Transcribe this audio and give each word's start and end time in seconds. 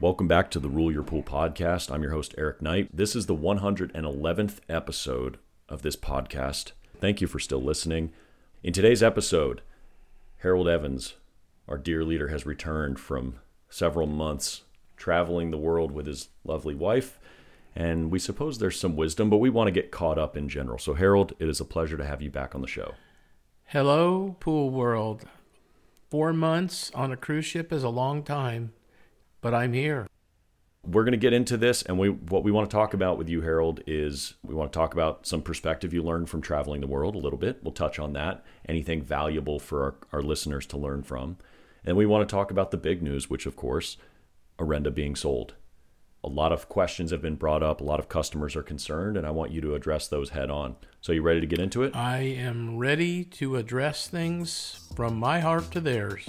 Welcome 0.00 0.28
back 0.28 0.50
to 0.52 0.58
the 0.58 0.70
Rule 0.70 0.90
Your 0.90 1.02
Pool 1.02 1.22
podcast. 1.22 1.92
I'm 1.92 2.00
your 2.02 2.12
host, 2.12 2.34
Eric 2.38 2.62
Knight. 2.62 2.88
This 2.90 3.14
is 3.14 3.26
the 3.26 3.36
111th 3.36 4.60
episode 4.66 5.38
of 5.68 5.82
this 5.82 5.94
podcast. 5.94 6.72
Thank 6.98 7.20
you 7.20 7.26
for 7.26 7.38
still 7.38 7.60
listening. 7.60 8.10
In 8.62 8.72
today's 8.72 9.02
episode, 9.02 9.60
Harold 10.38 10.68
Evans, 10.68 11.16
our 11.68 11.76
dear 11.76 12.02
leader, 12.02 12.28
has 12.28 12.46
returned 12.46 12.98
from 12.98 13.40
several 13.68 14.06
months 14.06 14.62
traveling 14.96 15.50
the 15.50 15.58
world 15.58 15.92
with 15.92 16.06
his 16.06 16.30
lovely 16.44 16.74
wife. 16.74 17.18
And 17.76 18.10
we 18.10 18.18
suppose 18.18 18.56
there's 18.56 18.80
some 18.80 18.96
wisdom, 18.96 19.28
but 19.28 19.36
we 19.36 19.50
want 19.50 19.68
to 19.68 19.70
get 19.70 19.90
caught 19.90 20.16
up 20.16 20.34
in 20.34 20.48
general. 20.48 20.78
So, 20.78 20.94
Harold, 20.94 21.34
it 21.38 21.46
is 21.46 21.60
a 21.60 21.64
pleasure 21.66 21.98
to 21.98 22.06
have 22.06 22.22
you 22.22 22.30
back 22.30 22.54
on 22.54 22.62
the 22.62 22.66
show. 22.66 22.94
Hello, 23.66 24.34
pool 24.40 24.70
world. 24.70 25.26
Four 26.08 26.32
months 26.32 26.90
on 26.94 27.12
a 27.12 27.18
cruise 27.18 27.44
ship 27.44 27.70
is 27.70 27.82
a 27.82 27.90
long 27.90 28.22
time, 28.22 28.72
but 29.40 29.54
I'm 29.54 29.72
here. 29.72 30.06
We're 30.82 31.04
going 31.04 31.12
to 31.12 31.18
get 31.18 31.34
into 31.34 31.58
this, 31.58 31.82
and 31.82 31.98
we 31.98 32.08
what 32.08 32.42
we 32.42 32.50
want 32.50 32.70
to 32.70 32.74
talk 32.74 32.94
about 32.94 33.18
with 33.18 33.28
you, 33.28 33.42
Harold, 33.42 33.82
is 33.86 34.34
we 34.42 34.54
want 34.54 34.72
to 34.72 34.78
talk 34.78 34.94
about 34.94 35.26
some 35.26 35.42
perspective 35.42 35.92
you 35.92 36.02
learned 36.02 36.30
from 36.30 36.40
traveling 36.40 36.80
the 36.80 36.86
world 36.86 37.14
a 37.14 37.18
little 37.18 37.38
bit. 37.38 37.62
We'll 37.62 37.72
touch 37.72 37.98
on 37.98 38.14
that. 38.14 38.44
Anything 38.66 39.02
valuable 39.02 39.58
for 39.58 39.84
our, 39.84 39.94
our 40.12 40.22
listeners 40.22 40.64
to 40.66 40.78
learn 40.78 41.02
from. 41.02 41.36
And 41.84 41.96
we 41.96 42.06
want 42.06 42.26
to 42.26 42.34
talk 42.34 42.50
about 42.50 42.70
the 42.70 42.76
big 42.78 43.02
news, 43.02 43.28
which, 43.28 43.44
of 43.44 43.56
course, 43.56 43.98
Orenda 44.58 44.94
being 44.94 45.16
sold. 45.16 45.54
A 46.24 46.28
lot 46.28 46.52
of 46.52 46.68
questions 46.68 47.10
have 47.10 47.22
been 47.22 47.36
brought 47.36 47.62
up. 47.62 47.80
A 47.80 47.84
lot 47.84 47.98
of 47.98 48.08
customers 48.08 48.56
are 48.56 48.62
concerned, 48.62 49.16
and 49.16 49.26
I 49.26 49.30
want 49.30 49.52
you 49.52 49.60
to 49.62 49.74
address 49.74 50.08
those 50.08 50.30
head 50.30 50.50
on. 50.50 50.76
So, 51.02 51.12
you 51.12 51.22
ready 51.22 51.40
to 51.40 51.46
get 51.46 51.58
into 51.58 51.82
it? 51.82 51.94
I 51.94 52.20
am 52.20 52.78
ready 52.78 53.24
to 53.24 53.56
address 53.56 54.06
things 54.06 54.88
from 54.96 55.16
my 55.16 55.40
heart 55.40 55.70
to 55.72 55.80
theirs. 55.80 56.26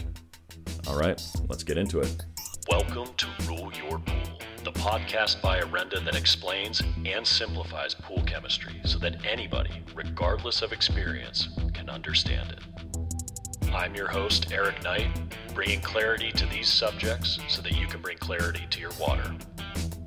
All 0.87 0.97
right, 0.97 1.21
let's 1.47 1.63
get 1.63 1.77
into 1.77 1.99
it. 1.99 2.25
Welcome 2.69 3.09
to 3.17 3.27
Rule 3.47 3.71
Your 3.73 3.97
Pool, 3.97 4.39
the 4.63 4.71
podcast 4.73 5.41
by 5.41 5.59
Orenda 5.61 6.03
that 6.05 6.15
explains 6.15 6.83
and 7.05 7.25
simplifies 7.25 7.95
pool 7.95 8.21
chemistry 8.23 8.79
so 8.85 8.99
that 8.99 9.25
anybody, 9.25 9.81
regardless 9.95 10.61
of 10.61 10.71
experience, 10.71 11.49
can 11.73 11.89
understand 11.89 12.51
it. 12.51 13.71
I'm 13.73 13.95
your 13.95 14.07
host, 14.07 14.51
Eric 14.51 14.83
Knight, 14.83 15.09
bringing 15.55 15.81
clarity 15.81 16.31
to 16.33 16.45
these 16.45 16.69
subjects 16.69 17.39
so 17.47 17.63
that 17.63 17.75
you 17.75 17.87
can 17.87 17.99
bring 17.99 18.19
clarity 18.19 18.67
to 18.69 18.79
your 18.79 18.91
water. 18.99 19.35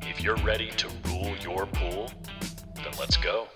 If 0.02 0.20
you're 0.20 0.36
ready 0.36 0.70
to 0.76 0.88
rule 1.06 1.34
your 1.42 1.66
pool, 1.66 2.12
then 2.76 2.92
let's 3.00 3.16
go. 3.16 3.48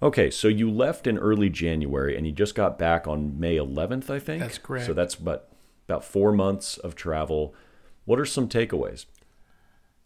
Okay, 0.00 0.30
so 0.30 0.46
you 0.46 0.70
left 0.70 1.08
in 1.08 1.18
early 1.18 1.50
January 1.50 2.16
and 2.16 2.26
you 2.26 2.32
just 2.32 2.54
got 2.54 2.78
back 2.78 3.08
on 3.08 3.40
May 3.40 3.56
11th, 3.56 4.08
I 4.08 4.20
think. 4.20 4.42
That's 4.42 4.58
correct. 4.58 4.86
So 4.86 4.92
that's 4.92 5.16
about 5.16 5.48
about 5.88 6.04
four 6.04 6.32
months 6.32 6.76
of 6.78 6.94
travel. 6.94 7.54
What 8.04 8.18
are 8.18 8.26
some 8.26 8.48
takeaways? 8.48 9.06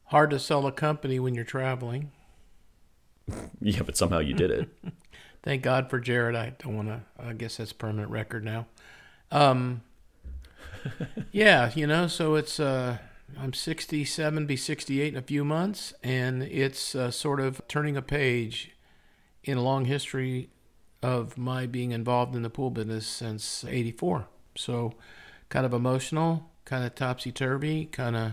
Hard 0.07 0.31
to 0.31 0.39
sell 0.39 0.67
a 0.67 0.73
company 0.73 1.19
when 1.19 1.35
you're 1.35 1.45
traveling. 1.45 2.13
Yeah, 3.61 3.83
but 3.83 3.97
somehow 3.97 4.19
you 4.19 4.35
did 4.35 4.51
it. 4.51 4.69
Thank 5.43 5.63
God 5.63 5.89
for 5.89 6.01
Jared. 6.01 6.35
I 6.35 6.55
don't 6.59 6.75
want 6.75 6.89
to. 6.89 7.03
I 7.19 7.33
guess 7.33 7.59
that's 7.59 7.73
permanent 7.73 8.11
record 8.11 8.45
now. 8.45 8.67
Um, 9.31 9.83
yeah, 11.33 11.71
you 11.75 11.87
know. 11.87 12.07
So 12.09 12.35
it's 12.35 12.59
uh, 12.59 12.99
I'm 13.39 13.53
67, 13.53 14.47
be 14.47 14.57
68 14.57 15.13
in 15.13 15.19
a 15.19 15.23
few 15.23 15.45
months, 15.45 15.95
and 16.03 16.43
it's 16.43 16.95
uh, 16.95 17.11
sort 17.11 17.41
of 17.41 17.63
turning 17.69 17.97
a 17.97 18.03
page 18.03 18.73
in 19.45 19.57
a 19.57 19.63
long 19.63 19.87
history 19.87 20.51
of 21.03 21.39
my 21.39 21.67
being 21.67 21.93
involved 21.93 22.35
in 22.35 22.43
the 22.43 22.51
pool 22.51 22.71
business 22.71 23.07
since 23.07 23.65
'84. 23.65 24.27
So, 24.57 24.95
kind 25.51 25.67
of 25.67 25.75
emotional, 25.75 26.49
kind 26.65 26.85
of 26.85 26.95
topsy 26.95 27.31
turvy, 27.31 27.85
kind 27.85 28.17
of 28.17 28.33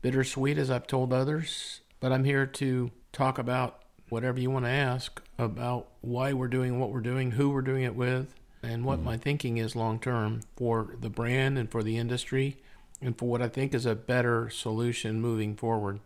bittersweet, 0.00 0.56
as 0.56 0.70
I've 0.70 0.86
told 0.86 1.12
others. 1.12 1.80
But 2.00 2.12
I'm 2.12 2.24
here 2.24 2.46
to 2.46 2.90
talk 3.12 3.38
about 3.38 3.82
whatever 4.08 4.40
you 4.40 4.50
want 4.50 4.64
to 4.64 4.70
ask 4.70 5.20
about 5.38 5.88
why 6.00 6.32
we're 6.32 6.48
doing 6.48 6.78
what 6.78 6.90
we're 6.90 7.00
doing, 7.00 7.32
who 7.32 7.50
we're 7.50 7.60
doing 7.60 7.82
it 7.82 7.94
with, 7.94 8.34
and 8.62 8.84
what 8.84 8.98
mm-hmm. 8.98 9.06
my 9.06 9.16
thinking 9.16 9.58
is 9.58 9.76
long 9.76 9.98
term 9.98 10.40
for 10.56 10.96
the 11.00 11.10
brand 11.10 11.58
and 11.58 11.70
for 11.70 11.82
the 11.82 11.98
industry 11.98 12.56
and 13.00 13.18
for 13.18 13.28
what 13.28 13.42
I 13.42 13.48
think 13.48 13.74
is 13.74 13.84
a 13.84 13.94
better 13.94 14.48
solution 14.48 15.20
moving 15.20 15.56
forward. 15.56 16.00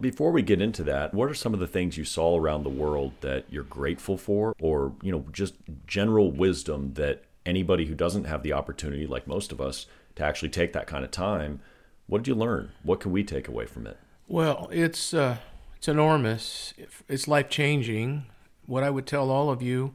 Before 0.00 0.30
we 0.30 0.42
get 0.42 0.62
into 0.62 0.84
that, 0.84 1.12
what 1.12 1.28
are 1.28 1.34
some 1.34 1.52
of 1.52 1.60
the 1.60 1.66
things 1.66 1.98
you 1.98 2.04
saw 2.04 2.38
around 2.38 2.62
the 2.62 2.70
world 2.70 3.12
that 3.20 3.44
you're 3.50 3.64
grateful 3.64 4.16
for 4.16 4.54
or, 4.60 4.92
you 5.02 5.10
know, 5.10 5.26
just 5.32 5.54
general 5.86 6.30
wisdom 6.30 6.94
that 6.94 7.24
anybody 7.48 7.86
who 7.86 7.94
doesn't 7.94 8.24
have 8.24 8.42
the 8.42 8.52
opportunity 8.52 9.06
like 9.06 9.26
most 9.26 9.50
of 9.50 9.60
us 9.60 9.86
to 10.16 10.24
actually 10.24 10.50
take 10.50 10.72
that 10.74 10.86
kind 10.86 11.04
of 11.04 11.10
time, 11.10 11.60
what 12.06 12.18
did 12.18 12.28
you 12.28 12.34
learn? 12.34 12.72
What 12.82 13.00
can 13.00 13.12
we 13.12 13.24
take 13.24 13.48
away 13.48 13.66
from 13.66 13.86
it? 13.86 13.96
Well, 14.26 14.68
it's 14.70 15.14
uh, 15.14 15.38
it's 15.76 15.88
enormous. 15.88 16.74
It's 17.08 17.28
life 17.28 17.48
changing. 17.48 18.26
What 18.66 18.84
I 18.84 18.90
would 18.90 19.06
tell 19.06 19.30
all 19.30 19.50
of 19.50 19.62
you, 19.62 19.94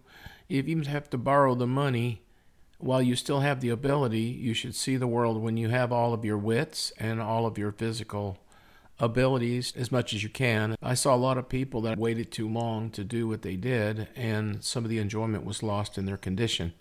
if 0.50 0.68
you 0.68 0.82
have 0.82 1.10
to 1.12 1.18
borrow 1.18 1.56
the 1.56 1.68
money 1.68 2.24
while 2.80 3.02
you 3.02 3.16
still 3.16 3.42
have 3.42 3.62
the 3.62 3.70
ability, 3.70 4.20
you 4.20 4.54
should 4.54 4.76
see 4.76 4.98
the 4.98 5.08
world 5.08 5.42
when 5.42 5.58
you 5.58 5.70
have 5.70 5.92
all 5.92 6.14
of 6.14 6.26
your 6.26 6.38
wits 6.38 6.92
and 6.98 7.22
all 7.22 7.46
of 7.46 7.58
your 7.58 7.72
physical 7.72 8.40
abilities 9.00 9.74
as 9.76 9.92
much 9.92 10.14
as 10.14 10.24
you 10.24 10.30
can. 10.30 10.76
I 10.82 10.94
saw 10.94 11.16
a 11.16 11.18
lot 11.18 11.38
of 11.38 11.50
people 11.50 11.82
that 11.82 11.98
waited 11.98 12.32
too 12.32 12.48
long 12.48 12.90
to 12.92 13.04
do 13.04 13.28
what 13.28 13.42
they 13.42 13.56
did, 13.56 14.08
and 14.16 14.64
some 14.64 14.84
of 14.84 14.90
the 14.90 15.00
enjoyment 15.00 15.46
was 15.46 15.64
lost 15.64 15.98
in 15.98 16.06
their 16.06 16.18
condition. 16.18 16.74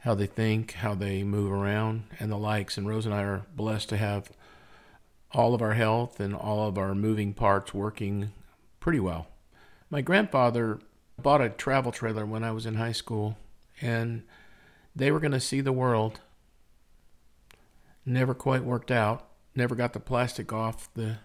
How 0.00 0.14
they 0.14 0.26
think, 0.26 0.72
how 0.72 0.94
they 0.94 1.22
move 1.22 1.52
around, 1.52 2.04
and 2.18 2.32
the 2.32 2.38
likes. 2.38 2.78
And 2.78 2.88
Rose 2.88 3.04
and 3.06 3.14
I 3.14 3.22
are 3.22 3.46
blessed 3.54 3.88
to 3.90 3.96
have 3.96 4.30
all 5.32 5.54
of 5.54 5.62
our 5.62 5.74
health 5.74 6.20
and 6.20 6.34
all 6.34 6.66
of 6.66 6.78
our 6.78 6.94
moving 6.94 7.34
parts 7.34 7.74
working 7.74 8.32
pretty 8.80 9.00
well. 9.00 9.28
My 9.90 10.00
grandfather 10.00 10.80
bought 11.18 11.42
a 11.42 11.50
travel 11.50 11.92
trailer 11.92 12.24
when 12.24 12.42
I 12.44 12.52
was 12.52 12.66
in 12.66 12.74
high 12.74 12.92
school, 12.92 13.36
and 13.80 14.22
they 14.94 15.10
were 15.10 15.20
going 15.20 15.32
to 15.32 15.40
see 15.40 15.60
the 15.60 15.72
world. 15.72 16.20
Never 18.06 18.34
quite 18.34 18.64
worked 18.64 18.90
out. 18.90 19.26
Never 19.54 19.74
got 19.74 19.92
the 19.92 20.00
plastic 20.00 20.52
off 20.52 20.88
the 20.94 21.18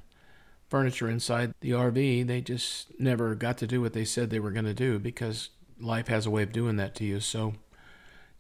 furniture 0.69 1.09
inside 1.09 1.53
the 1.61 1.71
RV. 1.71 2.27
They 2.27 2.41
just 2.41 2.99
never 2.99 3.35
got 3.35 3.57
to 3.59 3.67
do 3.67 3.81
what 3.81 3.93
they 3.93 4.05
said 4.05 4.29
they 4.29 4.39
were 4.39 4.51
going 4.51 4.65
to 4.65 4.73
do 4.73 4.99
because 4.99 5.49
life 5.79 6.07
has 6.07 6.25
a 6.25 6.31
way 6.31 6.43
of 6.43 6.51
doing 6.51 6.75
that 6.77 6.95
to 6.95 7.05
you. 7.05 7.19
So 7.19 7.53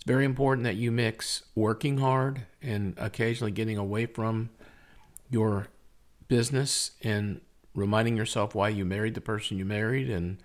very 0.05 0.25
important 0.25 0.65
that 0.65 0.75
you 0.75 0.91
mix 0.91 1.43
working 1.55 1.97
hard 1.97 2.45
and 2.61 2.93
occasionally 2.97 3.51
getting 3.51 3.77
away 3.77 4.05
from 4.05 4.49
your 5.29 5.67
business 6.27 6.91
and 7.03 7.41
reminding 7.73 8.15
yourself 8.15 8.53
why 8.53 8.69
you 8.69 8.85
married 8.85 9.15
the 9.15 9.21
person 9.21 9.57
you 9.57 9.65
married. 9.65 10.09
And 10.09 10.37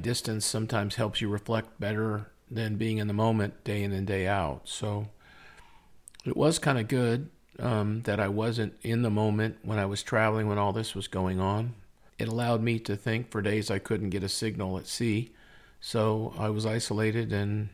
distance 0.00 0.46
sometimes 0.46 0.94
helps 0.94 1.20
you 1.20 1.28
reflect 1.28 1.80
better 1.80 2.30
than 2.50 2.76
being 2.76 2.98
in 2.98 3.06
the 3.06 3.12
moment 3.12 3.64
day 3.64 3.82
in 3.82 3.92
and 3.92 4.06
day 4.06 4.26
out. 4.26 4.62
So 4.64 5.08
it 6.24 6.36
was 6.36 6.58
kind 6.58 6.78
of 6.78 6.88
good 6.88 7.30
um, 7.58 8.02
that 8.02 8.20
i 8.20 8.28
wasn't 8.28 8.74
in 8.82 9.02
the 9.02 9.10
moment 9.10 9.58
when 9.62 9.78
i 9.78 9.84
was 9.84 10.02
traveling 10.02 10.48
when 10.48 10.58
all 10.58 10.72
this 10.72 10.94
was 10.94 11.08
going 11.08 11.40
on. 11.40 11.74
It 12.18 12.28
allowed 12.28 12.62
me 12.62 12.78
to 12.80 12.96
think 12.96 13.30
for 13.30 13.42
days 13.42 13.70
i 13.70 13.78
couldn't 13.78 14.10
get 14.10 14.22
a 14.22 14.28
signal 14.28 14.78
at 14.78 14.86
sea. 14.86 15.32
So 15.80 16.32
i 16.38 16.48
was 16.48 16.66
isolated 16.66 17.32
and 17.32 17.70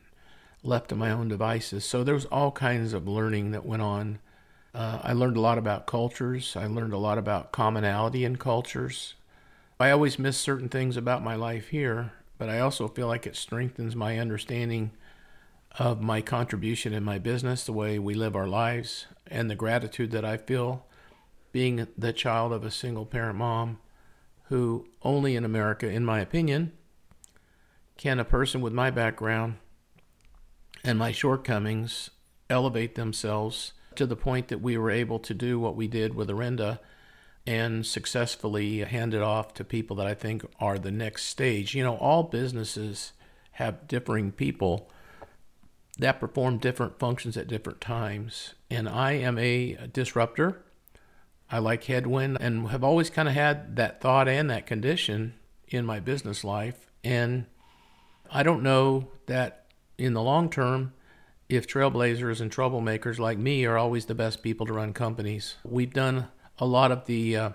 left 0.66 0.88
to 0.88 0.96
my 0.96 1.10
own 1.10 1.28
devices 1.28 1.84
so 1.84 2.02
there 2.02 2.14
was 2.14 2.26
all 2.26 2.50
kinds 2.50 2.92
of 2.92 3.08
learning 3.08 3.50
that 3.50 3.64
went 3.64 3.82
on 3.82 4.18
uh, 4.76 5.00
I 5.02 5.14
learned 5.14 5.38
a 5.38 5.40
lot 5.40 5.56
about 5.56 5.86
cultures. 5.86 6.54
I 6.54 6.66
learned 6.66 6.92
a 6.92 6.98
lot 6.98 7.16
about 7.16 7.50
commonality 7.50 8.26
in 8.26 8.36
cultures. 8.36 9.14
I 9.80 9.90
always 9.90 10.18
miss 10.18 10.36
certain 10.36 10.68
things 10.68 10.98
about 10.98 11.24
my 11.24 11.34
life 11.34 11.68
here, 11.68 12.12
but 12.36 12.50
I 12.50 12.60
also 12.60 12.86
feel 12.86 13.06
like 13.06 13.26
it 13.26 13.36
strengthens 13.36 13.96
my 13.96 14.18
understanding 14.18 14.90
of 15.78 16.02
my 16.02 16.20
contribution 16.20 16.92
in 16.92 17.04
my 17.04 17.18
business, 17.18 17.64
the 17.64 17.72
way 17.72 17.98
we 17.98 18.12
live 18.12 18.36
our 18.36 18.46
lives, 18.46 19.06
and 19.26 19.50
the 19.50 19.54
gratitude 19.54 20.10
that 20.10 20.26
I 20.26 20.36
feel 20.36 20.84
being 21.52 21.86
the 21.96 22.12
child 22.12 22.52
of 22.52 22.62
a 22.62 22.70
single 22.70 23.06
parent 23.06 23.38
mom 23.38 23.78
who 24.48 24.86
only 25.00 25.36
in 25.36 25.44
America, 25.46 25.88
in 25.88 26.04
my 26.04 26.20
opinion, 26.20 26.72
can 27.96 28.20
a 28.20 28.26
person 28.26 28.60
with 28.60 28.74
my 28.74 28.90
background 28.90 29.56
and 30.86 30.98
my 30.98 31.10
shortcomings 31.10 32.10
elevate 32.48 32.94
themselves 32.94 33.72
to 33.96 34.06
the 34.06 34.16
point 34.16 34.48
that 34.48 34.60
we 34.60 34.78
were 34.78 34.90
able 34.90 35.18
to 35.18 35.34
do 35.34 35.58
what 35.58 35.74
we 35.74 35.88
did 35.88 36.14
with 36.14 36.28
Orenda 36.28 36.78
and 37.44 37.84
successfully 37.84 38.78
hand 38.80 39.12
it 39.12 39.22
off 39.22 39.52
to 39.54 39.64
people 39.64 39.96
that 39.96 40.06
I 40.06 40.14
think 40.14 40.44
are 40.60 40.78
the 40.78 40.92
next 40.92 41.24
stage. 41.24 41.74
You 41.74 41.82
know, 41.82 41.96
all 41.96 42.22
businesses 42.22 43.12
have 43.52 43.88
differing 43.88 44.30
people 44.30 44.88
that 45.98 46.20
perform 46.20 46.58
different 46.58 46.98
functions 46.98 47.36
at 47.36 47.48
different 47.48 47.80
times. 47.80 48.54
And 48.70 48.88
I 48.88 49.12
am 49.12 49.38
a 49.38 49.88
disruptor. 49.92 50.62
I 51.50 51.58
like 51.58 51.84
headwind 51.84 52.38
and 52.40 52.68
have 52.68 52.84
always 52.84 53.10
kind 53.10 53.28
of 53.28 53.34
had 53.34 53.76
that 53.76 54.00
thought 54.00 54.28
and 54.28 54.50
that 54.50 54.66
condition 54.66 55.34
in 55.68 55.84
my 55.84 55.98
business 55.98 56.44
life. 56.44 56.90
And 57.02 57.46
I 58.30 58.42
don't 58.42 58.62
know 58.62 59.08
that 59.26 59.65
in 59.98 60.12
the 60.12 60.22
long 60.22 60.50
term, 60.50 60.92
if 61.48 61.66
trailblazers 61.66 62.40
and 62.40 62.50
troublemakers 62.50 63.18
like 63.18 63.38
me 63.38 63.64
are 63.64 63.78
always 63.78 64.06
the 64.06 64.14
best 64.14 64.42
people 64.42 64.66
to 64.66 64.72
run 64.72 64.92
companies. 64.92 65.56
We've 65.64 65.92
done 65.92 66.28
a 66.58 66.66
lot 66.66 66.90
of 66.90 67.06
the 67.06 67.36
uh, 67.36 67.50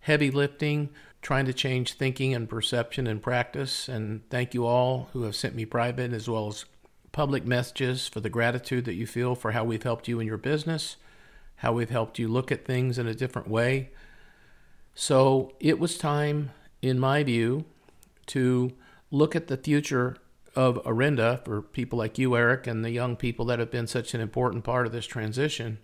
heavy 0.00 0.30
lifting, 0.30 0.90
trying 1.22 1.46
to 1.46 1.52
change 1.52 1.94
thinking 1.94 2.34
and 2.34 2.48
perception 2.48 3.06
and 3.06 3.22
practice. 3.22 3.88
And 3.88 4.28
thank 4.30 4.54
you 4.54 4.66
all 4.66 5.08
who 5.12 5.22
have 5.22 5.36
sent 5.36 5.54
me 5.54 5.64
private 5.64 6.12
as 6.12 6.28
well 6.28 6.48
as 6.48 6.64
public 7.12 7.44
messages 7.44 8.06
for 8.06 8.20
the 8.20 8.30
gratitude 8.30 8.84
that 8.84 8.94
you 8.94 9.06
feel 9.06 9.34
for 9.34 9.52
how 9.52 9.64
we've 9.64 9.82
helped 9.82 10.06
you 10.06 10.20
in 10.20 10.26
your 10.26 10.36
business, 10.36 10.96
how 11.56 11.72
we've 11.72 11.90
helped 11.90 12.18
you 12.18 12.28
look 12.28 12.52
at 12.52 12.64
things 12.64 12.98
in 12.98 13.06
a 13.06 13.14
different 13.14 13.48
way. 13.48 13.90
So 14.94 15.52
it 15.60 15.78
was 15.78 15.98
time, 15.98 16.50
in 16.80 16.98
my 16.98 17.22
view, 17.22 17.64
to 18.26 18.72
look 19.10 19.34
at 19.34 19.48
the 19.48 19.56
future 19.56 20.16
of 20.60 20.76
Orenda 20.84 21.42
for 21.42 21.62
people 21.62 21.98
like 21.98 22.18
you, 22.18 22.36
Eric, 22.36 22.66
and 22.66 22.84
the 22.84 22.90
young 22.90 23.16
people 23.16 23.46
that 23.46 23.58
have 23.58 23.70
been 23.70 23.86
such 23.86 24.12
an 24.12 24.20
important 24.20 24.62
part 24.62 24.84
of 24.84 24.92
this 24.92 25.06
transition, 25.06 25.78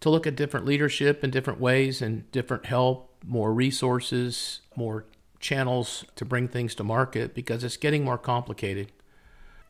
to 0.00 0.10
look 0.10 0.26
at 0.26 0.36
different 0.36 0.66
leadership 0.66 1.24
in 1.24 1.30
different 1.30 1.58
ways 1.58 2.02
and 2.02 2.30
different 2.30 2.66
help, 2.66 3.10
more 3.24 3.50
resources, 3.54 4.60
more 4.76 5.06
channels 5.40 6.04
to 6.16 6.26
bring 6.26 6.48
things 6.48 6.74
to 6.74 6.84
market 6.84 7.34
because 7.34 7.64
it's 7.64 7.78
getting 7.78 8.04
more 8.04 8.18
complicated. 8.18 8.92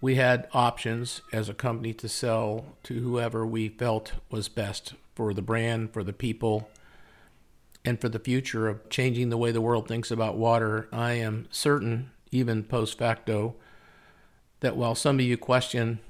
We 0.01 0.17
had 0.17 0.49
options 0.53 1.21
as 1.33 1.49
a 1.49 1.55
company 1.55 1.95
to 1.95 2.09
sell 2.09 2.65
to 2.83 2.95
whoever 2.95 3.47
we 3.47 3.69
felt 3.69 4.15
was 4.33 4.49
best 4.49 4.95
for 5.15 5.33
the 5.33 5.43
brand, 5.43 5.93
for 5.93 6.03
the 6.03 6.13
people, 6.13 6.69
and 7.85 8.01
for 8.01 8.09
the 8.09 8.19
future 8.19 8.67
of 8.67 8.91
changing 8.91 9.31
the 9.31 9.39
way 9.39 9.53
the 9.53 9.61
world 9.61 9.87
thinks 9.87 10.11
about 10.11 10.37
water. 10.37 10.89
I 10.93 11.13
am 11.13 11.47
certain, 11.53 12.11
even 12.33 12.65
post 12.65 12.99
facto, 12.99 13.55
that 14.61 14.77
while 14.77 14.95
some 14.95 15.19
of 15.19 15.25
you 15.25 15.37
question 15.37 16.01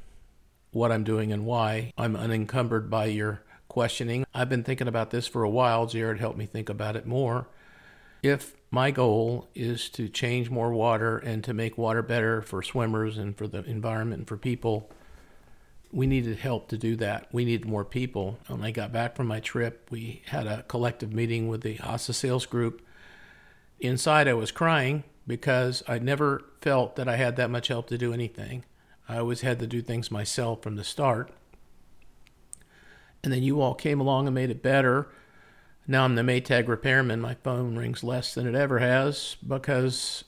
what 0.72 0.92
I'm 0.92 1.04
doing 1.04 1.32
and 1.32 1.44
why, 1.44 1.92
I'm 1.96 2.16
unencumbered 2.16 2.90
by 2.90 3.06
your 3.06 3.42
questioning. 3.68 4.26
I've 4.34 4.48
been 4.48 4.64
thinking 4.64 4.88
about 4.88 5.10
this 5.10 5.26
for 5.26 5.42
a 5.42 5.50
while. 5.50 5.86
Jared 5.86 6.18
helped 6.18 6.38
me 6.38 6.46
think 6.46 6.68
about 6.68 6.96
it 6.96 7.06
more. 7.06 7.48
If 8.22 8.56
my 8.70 8.90
goal 8.90 9.48
is 9.54 9.88
to 9.90 10.08
change 10.08 10.50
more 10.50 10.72
water 10.72 11.18
and 11.18 11.42
to 11.44 11.54
make 11.54 11.78
water 11.78 12.02
better 12.02 12.42
for 12.42 12.62
swimmers 12.62 13.16
and 13.16 13.36
for 13.36 13.46
the 13.46 13.62
environment 13.64 14.20
and 14.20 14.28
for 14.28 14.36
people, 14.36 14.90
we 15.90 16.06
needed 16.06 16.38
help 16.38 16.68
to 16.68 16.76
do 16.76 16.96
that. 16.96 17.28
We 17.32 17.44
needed 17.44 17.66
more 17.66 17.84
people. 17.84 18.38
When 18.46 18.62
I 18.62 18.70
got 18.72 18.92
back 18.92 19.16
from 19.16 19.26
my 19.26 19.40
trip, 19.40 19.88
we 19.90 20.22
had 20.26 20.46
a 20.46 20.64
collective 20.64 21.12
meeting 21.12 21.48
with 21.48 21.62
the 21.62 21.76
HASA 21.76 22.14
sales 22.14 22.44
group. 22.44 22.82
Inside, 23.80 24.28
I 24.28 24.34
was 24.34 24.50
crying 24.50 25.04
because 25.28 25.84
I 25.86 25.98
never 25.98 26.42
felt 26.62 26.96
that 26.96 27.06
I 27.06 27.16
had 27.16 27.36
that 27.36 27.50
much 27.50 27.68
help 27.68 27.86
to 27.88 27.98
do 27.98 28.12
anything. 28.12 28.64
I 29.08 29.18
always 29.18 29.42
had 29.42 29.58
to 29.60 29.66
do 29.66 29.82
things 29.82 30.10
myself 30.10 30.62
from 30.62 30.76
the 30.76 30.84
start. 30.84 31.30
And 33.22 33.32
then 33.32 33.42
you 33.42 33.60
all 33.60 33.74
came 33.74 34.00
along 34.00 34.26
and 34.26 34.34
made 34.34 34.50
it 34.50 34.62
better. 34.62 35.08
Now 35.86 36.04
I'm 36.04 36.14
the 36.14 36.22
Maytag 36.22 36.66
repairman. 36.66 37.20
My 37.20 37.34
phone 37.34 37.76
rings 37.76 38.02
less 38.02 38.34
than 38.34 38.46
it 38.46 38.54
ever 38.54 38.78
has 38.78 39.36
because 39.46 40.24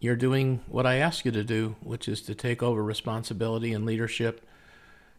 you're 0.00 0.16
doing 0.16 0.60
what 0.66 0.86
I 0.86 0.96
ask 0.96 1.24
you 1.24 1.32
to 1.32 1.44
do, 1.44 1.76
which 1.80 2.06
is 2.06 2.20
to 2.22 2.34
take 2.34 2.62
over 2.62 2.84
responsibility 2.84 3.72
and 3.72 3.86
leadership 3.86 4.46